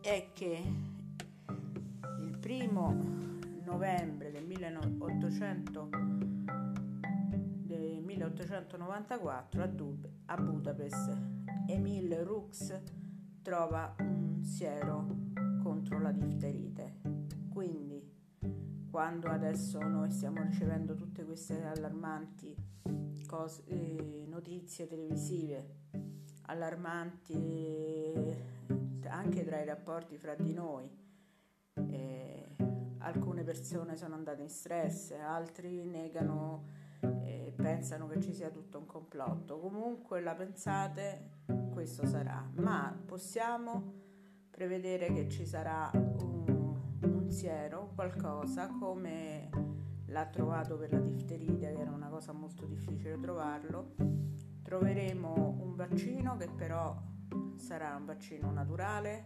è 0.00 0.30
che 0.32 0.62
il 2.20 2.36
primo 2.38 3.12
novembre 3.64 4.30
del 4.30 4.44
1800, 4.44 5.88
del 5.90 6.33
1894 8.14 9.62
a, 9.62 9.66
Dub, 9.66 10.08
a 10.26 10.36
Budapest 10.36 11.18
Emil 11.66 12.14
Rux 12.22 12.80
trova 13.42 13.92
un 13.98 14.40
siero 14.44 15.06
contro 15.60 16.00
la 16.00 16.12
difterite. 16.12 17.00
Quindi 17.52 18.08
quando 18.88 19.28
adesso 19.28 19.80
noi 19.80 20.12
stiamo 20.12 20.42
ricevendo 20.42 20.94
tutte 20.94 21.24
queste 21.24 21.64
allarmanti 21.64 22.54
cose, 23.26 23.64
eh, 23.64 24.24
notizie 24.28 24.86
televisive, 24.86 25.78
allarmanti 26.42 28.32
anche 29.08 29.44
tra 29.44 29.60
i 29.60 29.64
rapporti 29.64 30.16
fra 30.18 30.36
di 30.36 30.52
noi. 30.52 30.88
Eh, 31.74 32.46
alcune 32.98 33.42
persone 33.42 33.96
sono 33.96 34.14
andate 34.14 34.42
in 34.42 34.50
stress, 34.50 35.10
altri 35.10 35.84
negano 35.84 36.83
pensano 37.54 38.06
che 38.08 38.20
ci 38.20 38.32
sia 38.32 38.50
tutto 38.50 38.78
un 38.78 38.86
complotto. 38.86 39.58
Comunque 39.58 40.20
la 40.20 40.34
pensate, 40.34 41.42
questo 41.72 42.06
sarà, 42.06 42.48
ma 42.56 42.96
possiamo 43.04 44.02
prevedere 44.50 45.12
che 45.12 45.28
ci 45.28 45.46
sarà 45.46 45.90
un, 45.92 46.76
un 47.02 47.30
siero, 47.30 47.92
qualcosa 47.94 48.68
come 48.68 49.50
l'ha 50.06 50.26
trovato 50.26 50.76
per 50.76 50.92
la 50.92 51.00
difterite, 51.00 51.72
che 51.72 51.80
era 51.80 51.90
una 51.90 52.08
cosa 52.08 52.32
molto 52.32 52.64
difficile 52.66 53.18
trovarlo. 53.18 53.94
Troveremo 54.62 55.58
un 55.60 55.74
vaccino 55.74 56.36
che 56.36 56.48
però 56.48 56.96
sarà 57.56 57.96
un 57.96 58.04
vaccino 58.04 58.50
naturale, 58.50 59.22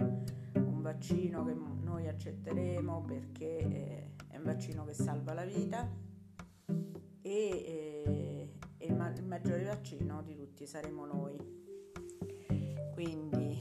un 0.54 0.80
vaccino 0.80 1.44
che 1.44 1.54
noi 1.54 2.08
accetteremo 2.08 3.02
perché 3.02 4.14
è 4.28 4.36
un 4.36 4.44
vaccino 4.44 4.84
che 4.84 4.94
salva 4.94 5.34
la 5.34 5.44
vita 5.44 6.06
e, 7.34 7.64
eh, 8.06 8.48
e 8.78 8.86
il, 8.86 8.94
ma- 8.94 9.12
il 9.12 9.24
maggiore 9.24 9.64
vaccino 9.64 10.22
di 10.22 10.34
tutti 10.34 10.66
saremo 10.66 11.04
noi. 11.06 11.36
Quindi 12.92 13.56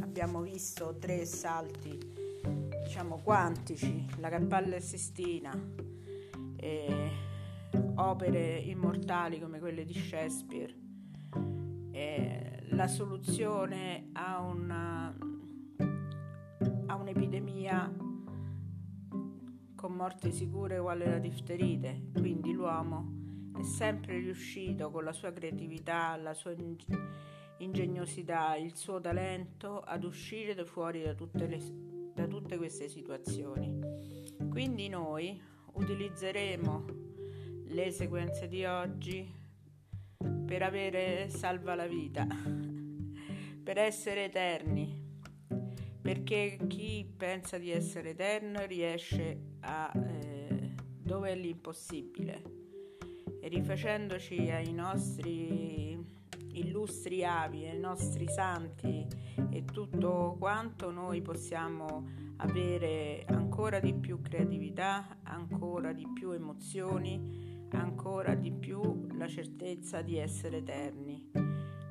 abbiamo 0.00 0.40
visto 0.40 0.96
tre 0.98 1.24
salti 1.24 2.18
diciamo 2.88 3.20
quantici, 3.22 4.06
la 4.18 4.30
Cappella 4.30 4.80
Sistina, 4.80 5.52
eh, 6.56 7.10
opere 7.96 8.56
immortali 8.56 9.38
come 9.38 9.58
quelle 9.58 9.84
di 9.84 9.92
Shakespeare, 9.92 10.74
eh, 11.90 12.64
la 12.70 12.86
soluzione 12.86 14.08
a, 14.12 14.40
una, 14.40 15.14
a 16.86 16.94
un'epidemia 16.94 18.07
con 19.78 19.92
morte 19.92 20.32
sicure 20.32 20.78
uguale 20.78 21.08
la 21.08 21.18
difterite, 21.18 22.10
quindi 22.12 22.52
l'uomo 22.52 23.52
è 23.56 23.62
sempre 23.62 24.18
riuscito 24.18 24.90
con 24.90 25.04
la 25.04 25.12
sua 25.12 25.32
creatività, 25.32 26.16
la 26.16 26.34
sua 26.34 26.52
ingegnosità, 27.58 28.56
il 28.56 28.74
suo 28.74 29.00
talento 29.00 29.78
ad 29.78 30.02
uscire 30.02 30.64
fuori 30.64 31.04
da 31.04 31.14
tutte, 31.14 31.46
le, 31.46 31.60
da 32.12 32.26
tutte 32.26 32.56
queste 32.56 32.88
situazioni. 32.88 33.78
Quindi 34.50 34.88
noi 34.88 35.40
utilizzeremo 35.74 36.84
le 37.66 37.90
sequenze 37.92 38.48
di 38.48 38.64
oggi 38.64 39.32
per 40.44 40.62
avere 40.64 41.28
salva 41.28 41.76
la 41.76 41.86
vita, 41.86 42.26
per 43.62 43.78
essere 43.78 44.24
eterni, 44.24 45.20
perché 46.02 46.58
chi 46.66 47.08
pensa 47.16 47.58
di 47.58 47.70
essere 47.70 48.10
eterno 48.10 48.66
riesce 48.66 49.47
a 49.68 49.92
eh, 49.94 50.74
dove 51.02 51.30
è 51.30 51.34
l'impossibile 51.34 52.42
e 53.40 53.48
rifacendoci 53.48 54.50
ai 54.50 54.72
nostri 54.72 56.16
illustri 56.52 57.24
avi, 57.24 57.66
ai 57.66 57.78
nostri 57.78 58.26
santi 58.28 59.06
e 59.50 59.64
tutto 59.64 60.36
quanto 60.38 60.90
noi 60.90 61.20
possiamo 61.20 62.08
avere 62.36 63.24
ancora 63.28 63.78
di 63.78 63.94
più 63.94 64.20
creatività, 64.22 65.18
ancora 65.24 65.92
di 65.92 66.06
più 66.12 66.30
emozioni, 66.30 67.66
ancora 67.70 68.34
di 68.34 68.50
più 68.50 69.06
la 69.16 69.28
certezza 69.28 70.00
di 70.00 70.16
essere 70.16 70.58
eterni. 70.58 71.30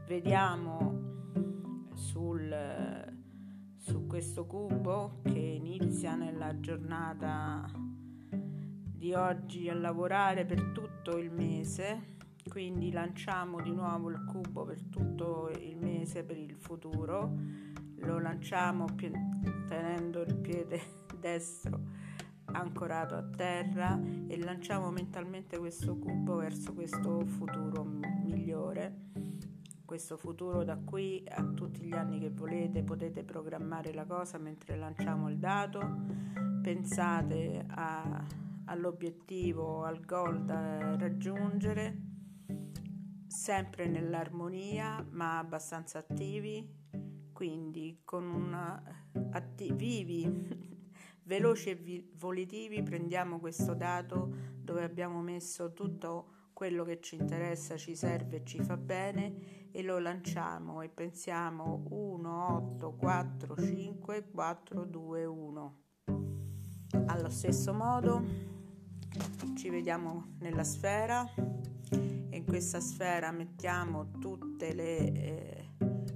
Vediamo 0.07 1.05
sul, 1.93 2.87
su 3.88 4.06
questo 4.06 4.45
cubo 4.45 5.21
che 5.23 5.39
inizia 5.39 6.15
nella 6.15 6.60
giornata 6.60 7.65
di 7.71 9.13
oggi 9.13 9.69
a 9.69 9.73
lavorare 9.76 10.45
per 10.45 10.62
tutto 10.73 11.17
il 11.17 11.32
mese, 11.32 12.17
quindi 12.50 12.91
lanciamo 12.91 13.62
di 13.62 13.71
nuovo 13.71 14.10
il 14.10 14.26
cubo 14.26 14.65
per 14.65 14.84
tutto 14.89 15.50
il 15.58 15.78
mese 15.78 16.26
per 16.26 16.38
il 16.38 16.54
futuro, 16.58 17.34
lo 18.00 18.19
lanciamo 18.19 18.88
tenendo 19.69 20.21
il 20.21 20.36
piede 20.36 20.82
destro 21.17 21.80
ancorato 22.43 23.15
a 23.15 23.23
terra 23.23 23.97
e 24.28 24.38
lanciamo 24.38 24.91
mentalmente 24.91 25.58
questo 25.58 25.97
cubo 25.97 26.36
verso 26.36 26.73
questo 26.73 27.26
futuro 27.26 27.86
migliore. 27.86 29.16
Questo 29.88 30.17
futuro 30.17 30.65
da 30.65 30.76
qui 30.76 31.23
a 31.30 31.41
tutti 31.45 31.80
gli 31.86 31.93
anni 31.93 32.19
che 32.19 32.30
volete 32.30 32.84
potete 32.84 33.23
programmare 33.23 33.93
la 33.93 34.04
cosa 34.04 34.38
mentre 34.38 34.76
lanciamo 34.76 35.30
il 35.30 35.38
dato. 35.38 35.80
Pensate 36.62 37.65
a, 37.69 38.21
all'obiettivo, 38.65 39.86
al 39.86 40.04
goal 40.04 40.43
da 40.43 40.97
raggiungere, 40.97 42.02
sempre 43.28 43.88
nell'armonia 43.88 45.08
ma 45.10 45.38
abbastanza 45.38 46.00
attivi, 46.00 46.69
quindi 47.32 48.02
con 48.04 48.26
una 48.30 48.84
atti- 49.32 49.71
vivi 49.71 50.76
veloci 51.23 51.69
e 51.69 51.76
vi- 51.76 52.12
volitivi 52.17 52.84
prendiamo 52.84 53.39
questo 53.39 53.73
dato 53.73 54.34
dove 54.62 54.84
abbiamo 54.84 55.21
messo 55.21 55.71
tutto 55.71 56.34
quello 56.57 56.83
che 56.83 56.99
ci 56.99 57.13
interessa, 57.13 57.77
ci 57.77 57.95
serve, 57.95 58.43
ci 58.43 58.63
fa 58.63 58.77
bene 58.77 59.69
e 59.71 59.83
lo 59.83 59.99
lanciamo 59.99 60.81
e 60.81 60.89
pensiamo 60.89 61.85
1, 61.87 62.55
8, 62.73 62.95
4, 62.95 63.55
5, 63.55 64.29
4, 64.31 64.85
2, 64.85 65.25
1. 65.25 65.77
Allo 67.05 67.29
stesso 67.29 67.73
modo 67.75 68.23
ci 69.55 69.69
vediamo 69.69 70.33
nella 70.39 70.63
sfera 70.63 71.31
e 71.31 72.35
in 72.35 72.43
questa 72.43 72.79
sfera 72.79 73.29
mettiamo 73.29 74.09
le, 74.57 74.97
eh, 74.97 75.69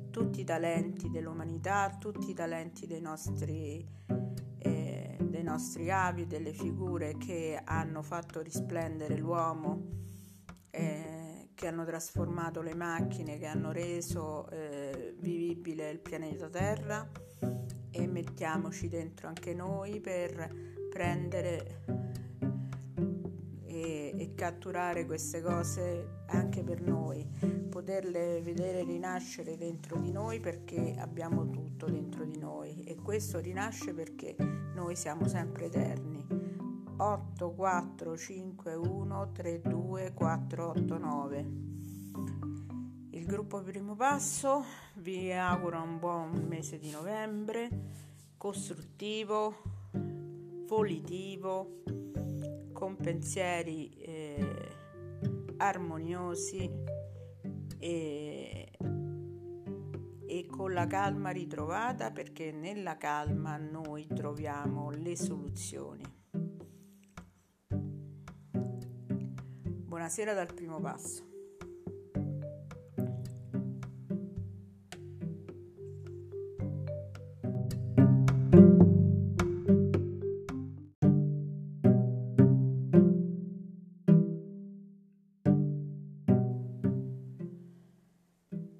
tutti 0.09 0.39
i 0.39 0.43
talenti 0.43 1.11
dell'umanità, 1.11 1.97
tutti 1.99 2.31
i 2.31 2.33
talenti 2.33 2.87
dei 2.87 2.99
nostri, 2.99 3.87
eh, 4.57 5.17
dei 5.21 5.43
nostri 5.43 5.91
avi, 5.91 6.25
delle 6.25 6.51
figure 6.51 7.15
che 7.17 7.61
hanno 7.63 8.01
fatto 8.01 8.41
risplendere 8.41 9.15
l'uomo 9.19 9.99
eh, 10.71 11.49
che 11.53 11.67
hanno 11.67 11.85
trasformato 11.85 12.61
le 12.61 12.73
macchine, 12.73 13.37
che 13.37 13.45
hanno 13.45 13.71
reso 13.71 14.49
eh, 14.49 15.15
vivibile 15.19 15.91
il 15.91 15.99
pianeta 15.99 16.49
Terra 16.49 17.07
e 17.91 18.07
mettiamoci 18.07 18.87
dentro 18.87 19.27
anche 19.27 19.53
noi 19.53 19.99
per 19.99 20.49
prendere 20.89 21.83
e, 23.65 24.13
e 24.17 24.33
catturare 24.33 25.05
queste 25.05 25.41
cose 25.41 26.23
anche 26.27 26.63
per 26.63 26.81
noi, 26.81 27.27
poterle 27.69 28.41
vedere 28.41 28.83
rinascere 28.83 29.57
dentro 29.57 29.97
di 29.97 30.11
noi 30.11 30.39
perché 30.39 30.95
abbiamo 30.97 31.49
tutto 31.49 31.85
dentro 31.85 32.23
di 32.25 32.37
noi. 32.37 32.83
E 32.83 32.95
questo 32.95 33.39
rinasce 33.39 33.93
perché 33.93 34.35
noi 34.73 34.95
siamo 34.95 35.27
sempre 35.27 35.65
eterni 35.65 36.40
8 37.03 37.49
4 37.55 38.15
5 38.15 38.75
1 38.75 39.31
3 39.31 39.61
2 39.61 40.13
4 40.13 40.67
8 40.67 40.97
9 40.99 41.39
il 43.09 43.25
gruppo 43.25 43.63
primo 43.63 43.95
passo 43.95 44.63
vi 44.97 45.33
augura 45.33 45.81
un 45.81 45.97
buon 45.97 46.45
mese 46.47 46.77
di 46.77 46.91
novembre 46.91 47.69
costruttivo 48.37 49.63
volitivo 50.67 51.81
con 52.71 52.95
pensieri 52.97 53.89
eh, 53.97 54.75
armoniosi 55.57 56.69
e, 57.79 58.71
e 60.27 60.45
con 60.45 60.71
la 60.71 60.85
calma 60.85 61.31
ritrovata 61.31 62.11
perché 62.11 62.51
nella 62.51 62.95
calma 62.97 63.57
noi 63.57 64.05
troviamo 64.05 64.91
le 64.91 65.17
soluzioni 65.17 66.19
Buonasera 70.01 70.33
dal 70.33 70.51
primo 70.51 70.79
passo. 70.79 71.29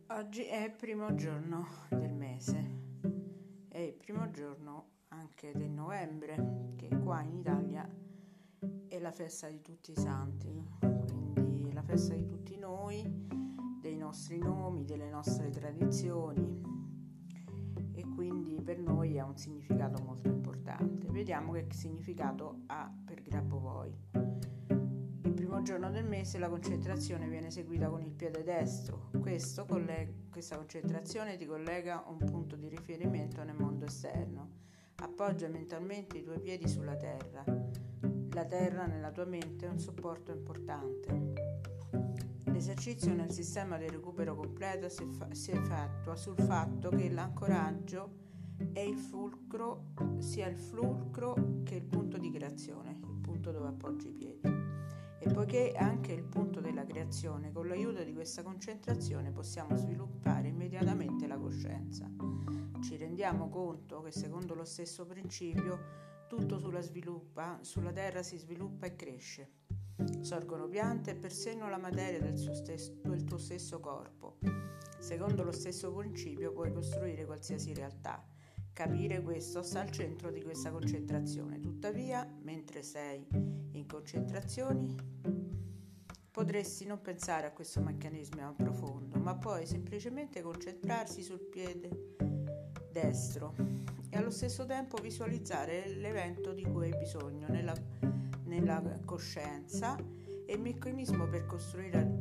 Oggi 0.08 0.44
è 0.46 0.64
il 0.64 0.72
primo 0.72 1.14
giorno 1.14 1.68
del 1.92 2.14
mese, 2.14 2.70
è 3.68 3.78
il 3.78 3.94
primo 3.94 4.32
giorno 4.32 4.88
anche 5.10 5.52
del 5.54 5.70
novembre, 5.70 6.74
che 6.78 6.90
qua 6.98 7.22
in 7.22 7.36
Italia 7.36 7.88
è 8.88 8.98
la 8.98 9.12
festa 9.12 9.48
di 9.50 9.62
tutti 9.62 9.92
i 9.92 9.96
santi, 9.96 10.81
festa 11.92 12.14
di 12.14 12.26
tutti 12.26 12.58
noi, 12.58 13.04
dei 13.82 13.98
nostri 13.98 14.38
nomi, 14.38 14.86
delle 14.86 15.10
nostre 15.10 15.50
tradizioni 15.50 16.62
e 17.92 18.06
quindi 18.16 18.62
per 18.62 18.80
noi 18.80 19.20
ha 19.20 19.26
un 19.26 19.36
significato 19.36 20.02
molto 20.02 20.30
importante. 20.30 21.08
Vediamo 21.10 21.52
che 21.52 21.68
significato 21.72 22.62
ha 22.68 22.90
per 23.04 23.22
Grabovoi. 23.22 23.94
Il 24.14 25.34
primo 25.34 25.62
giorno 25.64 25.92
del 25.92 26.06
mese 26.06 26.40
la 26.40 26.48
concentrazione 26.48 27.28
viene 27.28 27.48
eseguita 27.48 27.90
con 27.90 28.02
il 28.02 28.14
piede 28.14 28.42
destro. 28.42 29.10
Questo, 29.20 29.68
questa 30.30 30.56
concentrazione 30.56 31.36
ti 31.36 31.46
collega 31.46 32.06
a 32.06 32.10
un 32.10 32.20
punto 32.20 32.56
di 32.56 32.70
riferimento 32.70 33.44
nel 33.44 33.58
mondo 33.58 33.84
esterno. 33.84 34.60
Appoggia 34.96 35.50
mentalmente 35.50 36.20
i 36.20 36.24
tuoi 36.24 36.40
piedi 36.40 36.70
sulla 36.70 36.96
terra. 36.96 37.44
La 38.34 38.46
terra 38.46 38.86
nella 38.86 39.12
tua 39.12 39.26
mente 39.26 39.66
è 39.66 39.70
un 39.70 39.80
supporto 39.80 40.32
importante. 40.32 41.51
L'esercizio 42.46 43.14
nel 43.14 43.32
sistema 43.32 43.78
di 43.78 43.88
recupero 43.90 44.36
completo 44.36 44.88
si, 44.88 45.06
fa- 45.12 45.34
si 45.34 45.52
effettua 45.52 46.16
sul 46.16 46.38
fatto 46.38 46.90
che 46.90 47.10
l'ancoraggio 47.10 48.20
è 48.74 48.80
il 48.80 48.98
fulcro, 48.98 49.94
sia 50.20 50.48
il 50.48 50.56
fulcro 50.56 51.62
che 51.64 51.76
il 51.76 51.84
punto 51.84 52.18
di 52.18 52.32
creazione, 52.32 53.00
il 53.02 53.20
punto 53.20 53.52
dove 53.52 53.68
appoggi 53.68 54.10
i 54.10 54.14
piedi. 54.14 54.50
E 55.20 55.32
poiché 55.32 55.74
anche 55.74 56.14
il 56.14 56.24
punto 56.24 56.62
della 56.62 56.84
creazione, 56.84 57.52
con 57.52 57.68
l'aiuto 57.68 58.04
di 58.04 58.14
questa 58.14 58.42
concentrazione 58.42 59.32
possiamo 59.32 59.76
sviluppare 59.76 60.48
immediatamente 60.48 61.28
la 61.28 61.38
coscienza. 61.38 62.10
Ci 62.82 62.98
rendiamo 62.98 63.50
conto 63.50 64.02
che 64.02 64.12
secondo 64.12 64.56
lo 64.56 64.66
stesso 64.66 65.06
principio 65.06 66.00
tutto 66.28 66.58
sulla, 66.58 66.82
sviluppa, 66.82 67.60
sulla 67.62 67.92
terra 67.92 68.24
si 68.24 68.38
sviluppa 68.38 68.88
e 68.88 68.96
cresce 68.96 69.50
Sorgono 70.22 70.68
piante 70.68 71.12
e 71.12 71.16
persino 71.16 71.70
la 71.70 71.78
materia 71.78 72.20
del, 72.20 72.38
stesso, 72.38 72.94
del 73.04 73.24
tuo 73.24 73.38
stesso 73.38 73.80
corpo. 73.80 74.38
Secondo 75.00 75.44
lo 75.44 75.52
stesso 75.52 75.92
principio 75.94 76.52
puoi 76.52 76.72
costruire 76.72 77.26
qualsiasi 77.26 77.74
realtà. 77.74 78.24
Capire 78.74 79.22
questo 79.22 79.64
sta 79.64 79.82
al 79.82 79.92
centro 79.92 80.32
di 80.32 80.42
questa 80.42 80.72
concentrazione. 80.72 81.60
Tuttavia, 81.60 82.28
mentre 82.42 82.84
sei 82.84 83.28
in 83.72 83.86
concentrazioni, 83.86 84.96
potresti 86.32 86.86
non 86.86 87.02
pensare 87.02 87.48
a 87.48 87.52
questo 87.52 87.82
meccanismo 87.82 88.54
profondo, 88.56 89.20
ma 89.20 89.36
poi 89.36 89.66
semplicemente 89.66 90.42
concentrarsi 90.42 91.22
sul 91.22 91.42
piede 91.42 92.16
destro 92.92 93.54
e 94.10 94.18
allo 94.18 94.30
stesso 94.30 94.66
tempo 94.66 94.98
visualizzare 94.98 95.88
l'evento 95.88 96.54
di 96.54 96.64
cui 96.64 96.92
hai 96.92 96.98
bisogno 96.98 97.48
nella 97.48 97.74
nella 98.52 98.82
coscienza 99.06 99.96
e 100.46 100.54
il 100.54 100.60
meccanismo 100.60 101.26
per 101.26 101.46
costruire 101.46 102.20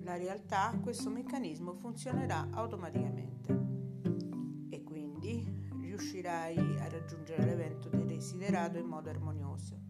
la 0.00 0.16
realtà, 0.18 0.78
questo 0.82 1.08
meccanismo 1.08 1.72
funzionerà 1.72 2.48
automaticamente 2.50 3.58
e 4.68 4.82
quindi 4.82 5.50
riuscirai 5.80 6.58
a 6.78 6.88
raggiungere 6.88 7.44
l'evento 7.44 7.88
desiderato 7.88 8.76
in 8.76 8.84
modo 8.84 9.08
armonioso. 9.08 9.80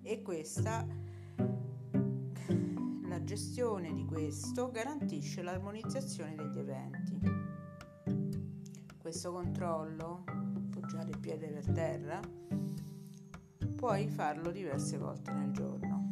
E 0.00 0.22
questa 0.22 0.86
la 3.06 3.22
gestione 3.22 3.92
di 3.92 4.06
questo 4.06 4.70
garantisce 4.70 5.42
l'armonizzazione 5.42 6.36
degli 6.36 6.58
eventi. 6.58 7.20
Questo 8.96 9.30
controllo, 9.30 10.24
appoggiare 10.26 11.10
il 11.10 11.18
piede 11.18 11.48
per 11.48 11.70
terra, 11.70 12.20
puoi 13.84 14.08
farlo 14.08 14.50
diverse 14.50 14.96
volte 14.96 15.30
nel 15.30 15.50
giorno. 15.50 16.08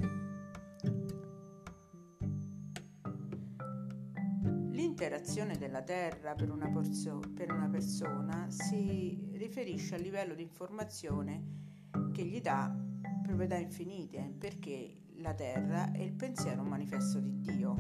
L'interazione 4.68 5.56
della 5.56 5.80
Terra 5.80 6.34
per 6.34 6.50
una, 6.50 6.68
porzo- 6.68 7.22
per 7.34 7.50
una 7.50 7.70
persona 7.70 8.50
si 8.50 9.30
riferisce 9.32 9.94
al 9.94 10.02
livello 10.02 10.34
di 10.34 10.42
informazione 10.42 11.44
che 12.12 12.26
gli 12.26 12.42
dà 12.42 12.70
proprietà 13.22 13.56
infinite 13.56 14.34
perché 14.38 15.04
la 15.14 15.32
Terra 15.32 15.92
è 15.92 16.02
il 16.02 16.12
pensiero 16.12 16.62
manifesto 16.64 17.20
di 17.20 17.40
Dio. 17.40 17.74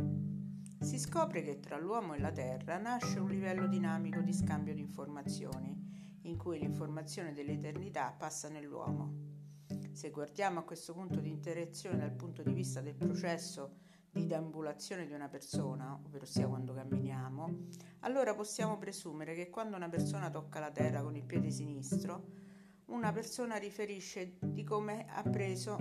Si 0.80 0.98
scopre 0.98 1.42
che 1.42 1.60
tra 1.60 1.78
l'uomo 1.78 2.14
e 2.14 2.18
la 2.18 2.32
Terra 2.32 2.78
nasce 2.78 3.18
un 3.18 3.28
livello 3.28 3.66
dinamico 3.66 4.22
di 4.22 4.32
scambio 4.32 4.72
di 4.72 4.80
informazioni, 4.80 6.18
in 6.22 6.38
cui 6.38 6.58
l'informazione 6.58 7.34
dell'eternità 7.34 8.10
passa 8.16 8.48
nell'uomo. 8.48 9.21
Se 9.92 10.10
guardiamo 10.10 10.58
a 10.58 10.62
questo 10.62 10.94
punto 10.94 11.20
di 11.20 11.28
interazione 11.28 11.98
dal 11.98 12.12
punto 12.12 12.42
di 12.42 12.52
vista 12.52 12.80
del 12.80 12.94
processo 12.94 13.76
di 14.10 14.26
deambulazione 14.26 15.06
di 15.06 15.12
una 15.12 15.28
persona, 15.28 15.94
ovvero 15.94 16.24
sia 16.24 16.48
quando 16.48 16.72
camminiamo, 16.72 17.58
allora 18.00 18.34
possiamo 18.34 18.78
presumere 18.78 19.34
che 19.34 19.50
quando 19.50 19.76
una 19.76 19.90
persona 19.90 20.30
tocca 20.30 20.60
la 20.60 20.70
terra 20.70 21.02
con 21.02 21.14
il 21.14 21.24
piede 21.24 21.50
sinistro, 21.50 22.40
una 22.86 23.12
persona 23.12 23.56
riferisce 23.56 24.38
di 24.40 24.64
come 24.64 25.06
ha 25.08 25.22
preso 25.22 25.76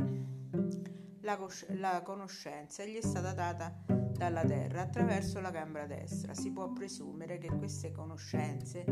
la, 1.22 1.38
cos- 1.38 1.70
la 1.76 2.02
conoscenza 2.04 2.84
e 2.84 2.92
gli 2.92 2.98
è 2.98 3.02
stata 3.02 3.34
data 3.34 3.84
dalla 3.88 4.46
terra 4.46 4.82
attraverso 4.82 5.40
la 5.40 5.52
gamba 5.52 5.86
destra. 5.86 6.34
Si 6.34 6.52
può 6.52 6.72
presumere 6.72 7.38
che 7.38 7.48
queste 7.48 7.92
conoscenze 7.92 8.86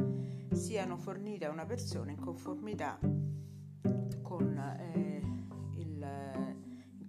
siano 0.53 0.97
fornite 0.97 1.45
a 1.45 1.51
una 1.51 1.65
persona 1.65 2.11
in 2.11 2.19
conformità 2.19 2.99
con 4.21 4.57
eh, 4.57 4.99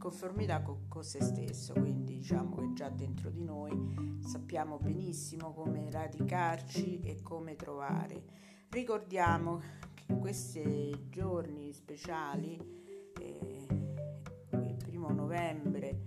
conformità 0.00 0.62
con, 0.62 0.88
con 0.88 1.04
se 1.04 1.22
stesso, 1.22 1.74
quindi 1.74 2.16
diciamo 2.16 2.56
che 2.56 2.72
già 2.72 2.88
dentro 2.88 3.28
di 3.30 3.44
noi 3.44 4.18
sappiamo 4.24 4.78
benissimo 4.78 5.52
come 5.52 5.90
radicarci 5.90 7.00
e 7.02 7.20
come 7.22 7.54
trovare. 7.54 8.24
Ricordiamo 8.70 9.60
che 9.92 10.04
in 10.12 10.18
questi 10.18 11.08
giorni 11.10 11.72
speciali, 11.72 12.58
eh, 13.20 13.66
il 14.52 14.76
primo 14.82 15.10
novembre 15.10 15.98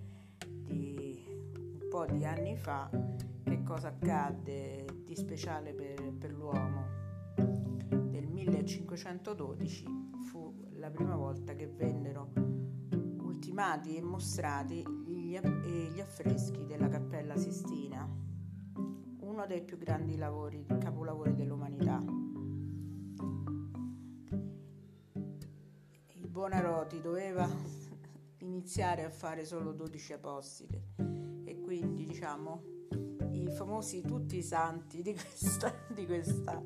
di 0.44 1.24
un 1.28 1.86
po' 1.88 2.04
di 2.04 2.24
anni 2.24 2.56
fa, 2.56 2.90
che 3.44 3.62
cosa 3.62 3.88
accadde 3.88 4.86
di 5.04 5.14
speciale 5.14 5.72
per, 5.72 6.12
per 6.18 6.32
l'uomo? 6.32 6.84
Nel 8.10 8.26
1512 8.26 9.84
fu 9.84 10.03
la 10.84 10.90
prima 10.90 11.16
volta 11.16 11.54
che 11.54 11.66
vennero 11.66 12.30
ultimati 13.22 13.96
e 13.96 14.02
mostrati 14.02 14.84
gli, 15.06 15.34
gli 15.38 16.00
affreschi 16.00 16.66
della 16.66 16.88
Cappella 16.88 17.38
Sistina, 17.38 18.06
uno 19.20 19.46
dei 19.46 19.62
più 19.62 19.78
grandi 19.78 20.18
lavori, 20.18 20.66
capolavori 20.78 21.34
dell'umanità. 21.34 22.04
Il 26.08 26.28
Buonarroti 26.28 27.00
doveva 27.00 27.48
iniziare 28.40 29.04
a 29.04 29.10
fare 29.10 29.46
solo 29.46 29.72
12 29.72 30.12
apostoli 30.12 30.82
e 31.46 31.60
quindi 31.62 32.04
diciamo 32.04 32.62
i 33.30 33.50
famosi 33.50 34.02
tutti 34.02 34.36
i 34.36 34.42
santi 34.42 35.00
di 35.00 35.14
questa, 35.14 35.72
di 35.88 36.04
questa 36.04 36.62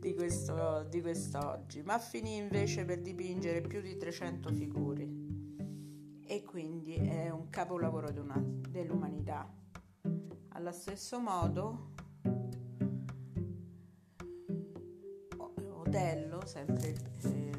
di, 0.00 0.14
questo, 0.14 0.86
di 0.88 1.00
quest'oggi, 1.02 1.82
ma 1.82 1.98
finì 1.98 2.36
invece 2.36 2.84
per 2.84 3.00
dipingere 3.00 3.60
più 3.60 3.82
di 3.82 3.96
300 3.96 4.52
figure 4.52 5.08
e 6.26 6.42
quindi 6.42 6.94
è 6.94 7.28
un 7.28 7.50
capolavoro 7.50 8.10
dell'umanità. 8.10 9.52
Allo 10.48 10.72
stesso 10.72 11.20
modo, 11.20 11.92
Otello, 15.90 16.46
sempre 16.46 16.94
eh, 17.22 17.50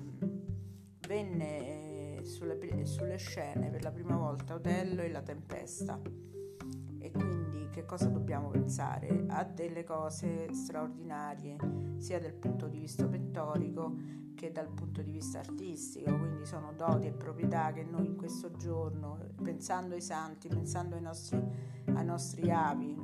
venne 1.07 2.17
eh, 2.19 2.25
sulle, 2.25 2.85
sulle 2.85 3.17
scene 3.17 3.69
per 3.69 3.83
la 3.83 3.91
prima 3.91 4.15
volta 4.15 4.55
Otello 4.55 5.01
e 5.01 5.09
la 5.09 5.21
tempesta. 5.21 6.01
Che 7.81 7.87
cosa 7.87 8.09
dobbiamo 8.09 8.49
pensare? 8.49 9.25
A 9.29 9.43
delle 9.43 9.83
cose 9.83 10.53
straordinarie, 10.53 11.57
sia 11.97 12.19
dal 12.19 12.33
punto 12.33 12.67
di 12.67 12.77
vista 12.77 13.07
pittorico 13.07 13.95
che 14.35 14.51
dal 14.51 14.67
punto 14.67 15.01
di 15.01 15.09
vista 15.09 15.39
artistico, 15.39 16.15
quindi 16.15 16.45
sono 16.45 16.73
doti 16.73 17.07
e 17.07 17.11
proprietà 17.11 17.71
che 17.71 17.83
noi 17.83 18.05
in 18.05 18.15
questo 18.17 18.51
giorno, 18.51 19.17
pensando 19.41 19.95
ai 19.95 20.01
santi, 20.01 20.47
pensando 20.47 20.93
ai 20.93 21.01
nostri, 21.01 21.43
ai 21.91 22.05
nostri 22.05 22.51
avi 22.51 22.95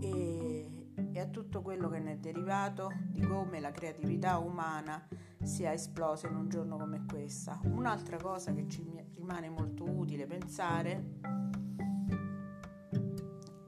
e, 0.00 0.88
e 1.12 1.20
a 1.20 1.26
tutto 1.26 1.60
quello 1.60 1.90
che 1.90 1.98
ne 1.98 2.12
è 2.12 2.16
derivato, 2.16 2.90
di 3.10 3.20
come 3.20 3.60
la 3.60 3.70
creatività 3.70 4.38
umana 4.38 5.06
sia 5.42 5.74
esplosa 5.74 6.26
in 6.26 6.36
un 6.36 6.48
giorno 6.48 6.78
come 6.78 7.04
questa. 7.06 7.60
Un'altra 7.64 8.16
cosa 8.16 8.54
che 8.54 8.66
ci 8.66 8.82
rimane 9.14 9.50
molto 9.50 9.84
utile 9.84 10.26
pensare 10.26 11.43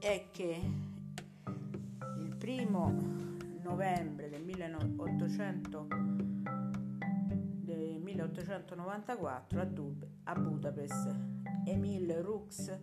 è 0.07 0.29
che 0.31 0.57
il 2.19 2.35
primo 2.37 2.89
novembre 3.61 4.29
del 4.29 4.41
1800 4.41 5.87
1894 7.65 9.59
a, 9.59 9.65
Dub- 9.65 10.07
a 10.23 10.33
Budapest 10.33 11.13
Emil 11.65 12.21
Rux 12.21 12.79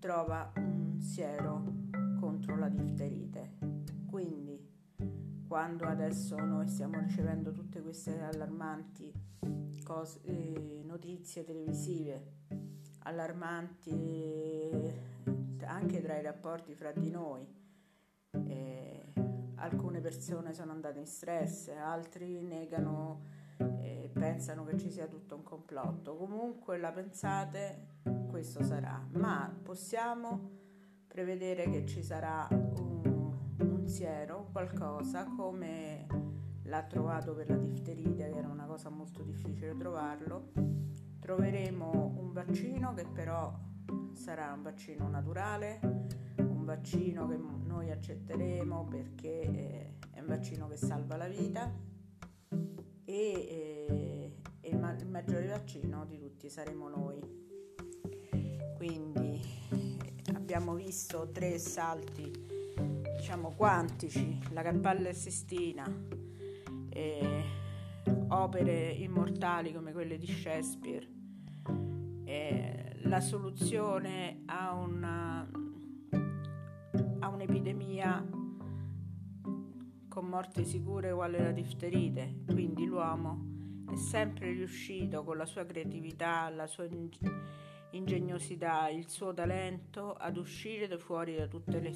trova 0.00 0.52
un 0.56 1.00
siero 1.00 1.62
contro 2.18 2.56
la 2.56 2.68
difterite. 2.68 3.58
Quindi, 4.10 4.60
quando 5.46 5.84
adesso 5.84 6.36
noi 6.36 6.66
stiamo 6.66 6.98
ricevendo 6.98 7.52
tutte 7.52 7.80
queste 7.80 8.20
allarmanti 8.20 9.12
cose, 9.84 10.20
eh, 10.24 10.82
notizie 10.84 11.44
televisive, 11.44 12.32
allarmanti 13.04 13.90
eh, 13.90 15.15
anche 15.66 16.00
tra 16.00 16.16
i 16.16 16.22
rapporti 16.22 16.74
fra 16.74 16.92
di 16.92 17.10
noi, 17.10 17.46
eh, 18.46 19.12
alcune 19.56 20.00
persone 20.00 20.52
sono 20.52 20.72
andate 20.72 20.98
in 20.98 21.06
stress, 21.06 21.68
altri 21.68 22.42
negano 22.42 23.34
e 23.80 24.10
pensano 24.12 24.64
che 24.64 24.78
ci 24.78 24.90
sia 24.90 25.06
tutto 25.06 25.34
un 25.34 25.42
complotto. 25.42 26.16
Comunque 26.16 26.78
la 26.78 26.92
pensate, 26.92 28.00
questo 28.28 28.62
sarà, 28.62 29.06
ma 29.12 29.54
possiamo 29.62 30.50
prevedere 31.06 31.70
che 31.70 31.86
ci 31.86 32.02
sarà 32.02 32.46
un, 32.50 33.34
un 33.58 33.86
siero, 33.86 34.48
qualcosa 34.52 35.24
come 35.24 36.06
l'ha 36.64 36.82
trovato 36.82 37.34
per 37.34 37.48
la 37.48 37.56
difterite, 37.56 38.30
che 38.30 38.36
era 38.36 38.48
una 38.48 38.66
cosa 38.66 38.90
molto 38.90 39.22
difficile 39.22 39.76
trovarlo. 39.76 40.52
Troveremo 41.18 42.14
un 42.18 42.32
vaccino 42.32 42.92
che 42.94 43.04
però 43.06 43.52
sarà 44.12 44.52
un 44.52 44.62
vaccino 44.62 45.08
naturale, 45.08 45.80
un 46.38 46.64
vaccino 46.64 47.26
che 47.28 47.36
noi 47.36 47.90
accetteremo 47.90 48.84
perché 48.84 49.94
è 50.10 50.20
un 50.20 50.26
vaccino 50.26 50.68
che 50.68 50.76
salva 50.76 51.16
la 51.16 51.28
vita 51.28 51.72
e, 53.04 53.12
eh, 53.14 54.32
e 54.60 54.68
il, 54.68 54.78
ma- 54.78 54.96
il 54.96 55.08
maggiore 55.08 55.46
vaccino 55.46 56.04
di 56.06 56.18
tutti 56.18 56.48
saremo 56.48 56.88
noi. 56.88 57.20
Quindi 58.76 59.40
abbiamo 60.34 60.74
visto 60.74 61.30
tre 61.32 61.58
salti 61.58 62.46
diciamo 63.16 63.54
quantici, 63.56 64.38
la 64.52 64.62
Cappella 64.62 65.12
Sistina, 65.12 65.84
eh, 66.90 67.44
opere 68.28 68.90
immortali 68.90 69.72
come 69.72 69.92
quelle 69.92 70.18
di 70.18 70.26
Shakespeare, 70.26 71.06
eh, 72.24 72.65
la 73.06 73.20
soluzione 73.20 74.42
a, 74.46 74.74
una, 74.74 75.48
a 77.20 77.28
un'epidemia 77.28 78.26
con 80.08 80.26
morte 80.26 80.64
sicure 80.64 81.12
uguale 81.12 81.40
la 81.40 81.52
difterite, 81.52 82.42
quindi 82.46 82.84
l'uomo 82.84 83.84
è 83.92 83.96
sempre 83.96 84.50
riuscito 84.52 85.22
con 85.22 85.36
la 85.36 85.46
sua 85.46 85.64
creatività, 85.64 86.48
la 86.48 86.66
sua 86.66 86.88
ingegnosità, 87.90 88.88
il 88.88 89.08
suo 89.08 89.32
talento 89.32 90.12
ad 90.12 90.36
uscire 90.36 90.88
da 90.88 90.98
fuori 90.98 91.36
da 91.36 91.46
tutte, 91.46 91.78
le, 91.78 91.92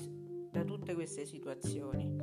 da 0.52 0.62
tutte 0.62 0.94
queste 0.94 1.24
situazioni. 1.24 2.16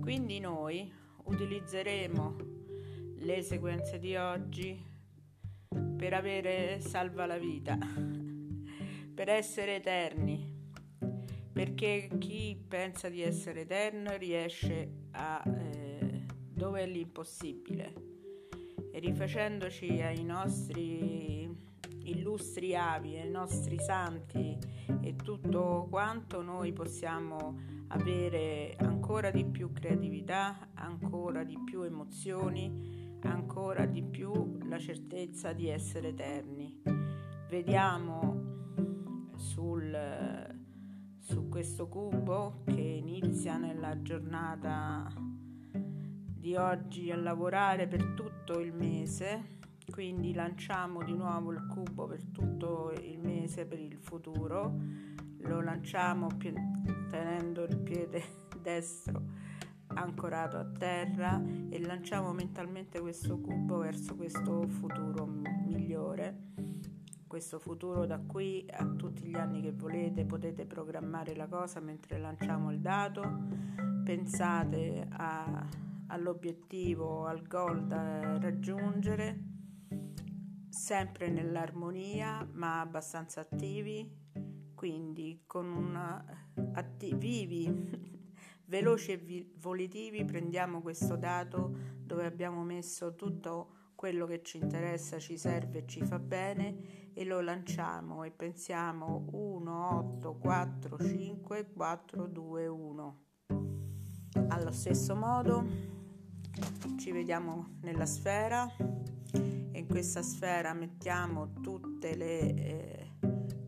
Quindi 0.00 0.40
noi 0.40 0.90
utilizzeremo 1.24 2.36
le 3.16 3.42
sequenze 3.42 3.98
di 3.98 4.16
oggi 4.16 4.92
per 6.04 6.12
avere 6.12 6.80
salva 6.80 7.24
la 7.24 7.38
vita, 7.38 7.78
per 9.14 9.30
essere 9.30 9.76
eterni, 9.76 10.46
perché 11.50 12.10
chi 12.18 12.62
pensa 12.68 13.08
di 13.08 13.22
essere 13.22 13.62
eterno 13.62 14.14
riesce 14.18 15.06
a 15.12 15.42
eh, 15.46 16.26
dove 16.52 16.82
è 16.82 16.86
l'impossibile. 16.86 17.94
E 18.92 18.98
rifacendoci 18.98 20.02
ai 20.02 20.22
nostri 20.22 21.50
illustri 22.02 22.76
avi, 22.76 23.16
ai 23.16 23.30
nostri 23.30 23.78
santi 23.78 24.58
e 25.00 25.16
tutto 25.16 25.86
quanto 25.88 26.42
noi 26.42 26.74
possiamo 26.74 27.58
avere 27.88 28.76
ancora 28.76 29.30
di 29.30 29.46
più 29.46 29.72
creatività, 29.72 30.68
ancora 30.74 31.44
di 31.44 31.58
più 31.64 31.80
emozioni, 31.80 33.03
ancora 33.30 33.86
di 33.86 34.02
più 34.02 34.58
la 34.68 34.78
certezza 34.78 35.52
di 35.52 35.68
essere 35.68 36.08
eterni. 36.08 36.80
Vediamo 37.48 39.32
sul 39.36 40.52
su 41.24 41.48
questo 41.48 41.88
cubo 41.88 42.64
che 42.66 42.80
inizia 42.82 43.56
nella 43.56 44.02
giornata 44.02 45.10
di 45.72 46.54
oggi 46.54 47.10
a 47.10 47.16
lavorare 47.16 47.86
per 47.86 48.12
tutto 48.14 48.60
il 48.60 48.74
mese 48.74 49.60
quindi 49.90 50.34
lanciamo 50.34 51.02
di 51.02 51.14
nuovo 51.14 51.50
il 51.52 51.66
cubo 51.66 52.06
per 52.06 52.26
tutto 52.26 52.92
il 53.00 53.18
mese 53.18 53.64
per 53.64 53.78
il 53.80 53.96
futuro 53.96 54.78
lo 55.38 55.62
lanciamo 55.62 56.26
tenendo 56.36 57.62
il 57.62 57.78
piede 57.78 58.22
destro 58.60 59.22
ancorato 59.94 60.56
a 60.56 60.64
terra 60.64 61.42
e 61.68 61.80
lanciamo 61.80 62.32
mentalmente 62.32 63.00
questo 63.00 63.38
cubo 63.38 63.78
verso 63.78 64.14
questo 64.16 64.66
futuro 64.68 65.26
migliore. 65.26 66.52
Questo 67.26 67.58
futuro 67.58 68.06
da 68.06 68.20
qui 68.20 68.64
a 68.70 68.86
tutti 68.86 69.24
gli 69.24 69.34
anni 69.34 69.60
che 69.60 69.72
volete, 69.72 70.24
potete 70.24 70.66
programmare 70.66 71.34
la 71.34 71.48
cosa 71.48 71.80
mentre 71.80 72.18
lanciamo 72.18 72.70
il 72.70 72.80
dato, 72.80 73.22
pensate 74.04 75.08
a, 75.10 75.66
all'obiettivo, 76.08 77.26
al 77.26 77.42
goal 77.46 77.86
da 77.86 78.38
raggiungere, 78.38 79.42
sempre 80.68 81.28
nell'armonia 81.28 82.48
ma 82.52 82.80
abbastanza 82.80 83.40
attivi, 83.40 84.08
quindi 84.74 85.42
con 85.46 85.72
una 85.72 86.24
atti- 86.72 87.14
vivi, 87.14 88.12
veloci 88.66 89.12
e 89.12 89.16
vi- 89.16 89.52
volitivi 89.58 90.24
prendiamo 90.24 90.80
questo 90.80 91.16
dato 91.16 91.76
dove 92.00 92.26
abbiamo 92.26 92.62
messo 92.62 93.14
tutto 93.14 93.82
quello 93.94 94.26
che 94.26 94.42
ci 94.42 94.58
interessa, 94.58 95.18
ci 95.18 95.38
serve 95.38 95.78
e 95.78 95.86
ci 95.86 96.04
fa 96.04 96.18
bene 96.18 97.12
e 97.14 97.24
lo 97.24 97.40
lanciamo 97.40 98.24
e 98.24 98.30
pensiamo 98.30 99.28
1, 99.32 99.98
8, 99.98 100.34
4, 100.36 100.98
5, 100.98 101.70
4, 101.72 102.26
2, 102.26 102.66
1. 102.66 103.18
Allo 104.48 104.72
stesso 104.72 105.14
modo 105.14 105.64
ci 106.98 107.12
vediamo 107.12 107.76
nella 107.82 108.06
sfera 108.06 108.68
e 108.76 109.78
in 109.78 109.86
questa 109.86 110.22
sfera 110.22 110.74
mettiamo 110.74 111.52
le, 112.00 112.54
eh, 112.54 113.12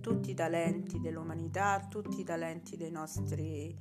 tutti 0.01 0.31
i 0.31 0.35
talenti 0.35 1.01
dell'umanità, 1.01 1.87
tutti 1.89 2.21
i 2.21 2.25
talenti 2.25 2.77
dei 2.77 2.91
nostri, 2.91 3.77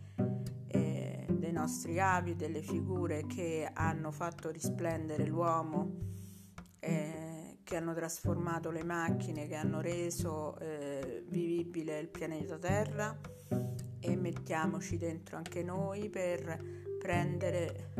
nostri 1.55 2.01
avi, 2.01 2.35
delle 2.35 2.61
figure 2.61 3.25
che 3.25 3.69
hanno 3.73 4.11
fatto 4.11 4.51
risplendere 4.51 5.25
l'uomo 5.25 6.03
eh, 6.79 7.59
che 7.63 7.77
hanno 7.77 7.93
trasformato 7.93 8.71
le 8.71 8.83
macchine, 8.83 9.47
che 9.47 9.55
hanno 9.55 9.79
reso 9.79 10.57
eh, 10.59 11.23
vivibile 11.29 11.97
il 11.99 12.09
pianeta 12.09 12.57
Terra. 12.57 13.17
E 13.99 14.15
mettiamoci 14.17 14.97
dentro 14.97 15.37
anche 15.37 15.63
noi 15.63 16.09
per 16.09 16.61
prendere 16.99 17.93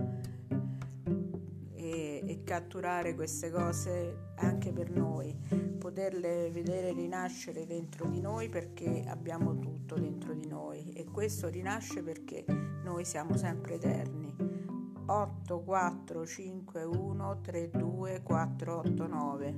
e, 1.72 2.24
e 2.26 2.44
catturare 2.44 3.16
queste 3.16 3.50
cose 3.50 4.34
anche 4.36 4.72
per 4.72 4.92
noi, 4.92 5.36
poterle 5.80 6.52
vedere 6.52 6.92
rinascere 6.92 7.66
dentro 7.66 8.08
di 8.08 8.20
noi 8.20 8.50
perché 8.50 9.04
abbiamo 9.08 9.56
tutto 9.86 10.00
dentro 10.00 10.34
di 10.34 10.48
noi. 10.48 10.92
E 10.94 11.06
questo 11.06 11.48
rinasce 11.48 12.02
perché 12.02 12.44
noi 12.84 13.06
siamo 13.06 13.38
sempre 13.38 13.76
eterni. 13.76 14.34
8 15.08 15.60
4 15.60 16.26
5 16.26 16.84
1 16.84 17.42
3 17.42 17.70
2 17.70 18.22
4 18.24 18.78
8 18.78 19.08
9 19.08 19.56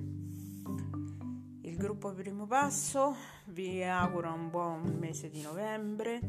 il 1.61 1.77
gruppo 1.77 2.11
primo 2.11 2.45
passo 2.45 3.15
vi 3.45 3.81
augura 3.81 4.33
un 4.33 4.49
buon 4.49 4.97
mese 4.99 5.29
di 5.29 5.41
novembre 5.41 6.19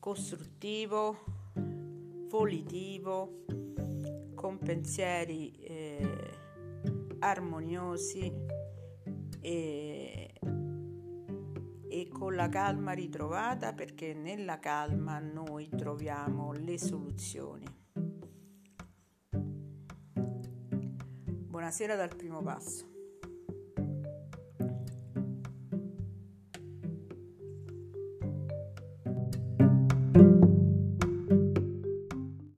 costruttivo 0.00 1.18
volitivo 2.28 3.44
con 4.34 4.58
pensieri 4.58 5.52
eh, 5.60 6.38
armoniosi 7.20 8.32
e, 9.40 10.32
e 11.98 12.08
con 12.08 12.36
la 12.36 12.48
calma 12.48 12.92
ritrovata 12.92 13.72
perché 13.72 14.14
nella 14.14 14.60
calma 14.60 15.18
noi 15.18 15.68
troviamo 15.68 16.52
le 16.52 16.78
soluzioni 16.78 17.66
Buonasera 21.48 21.96
dal 21.96 22.14
primo 22.14 22.40
passo. 22.40 22.97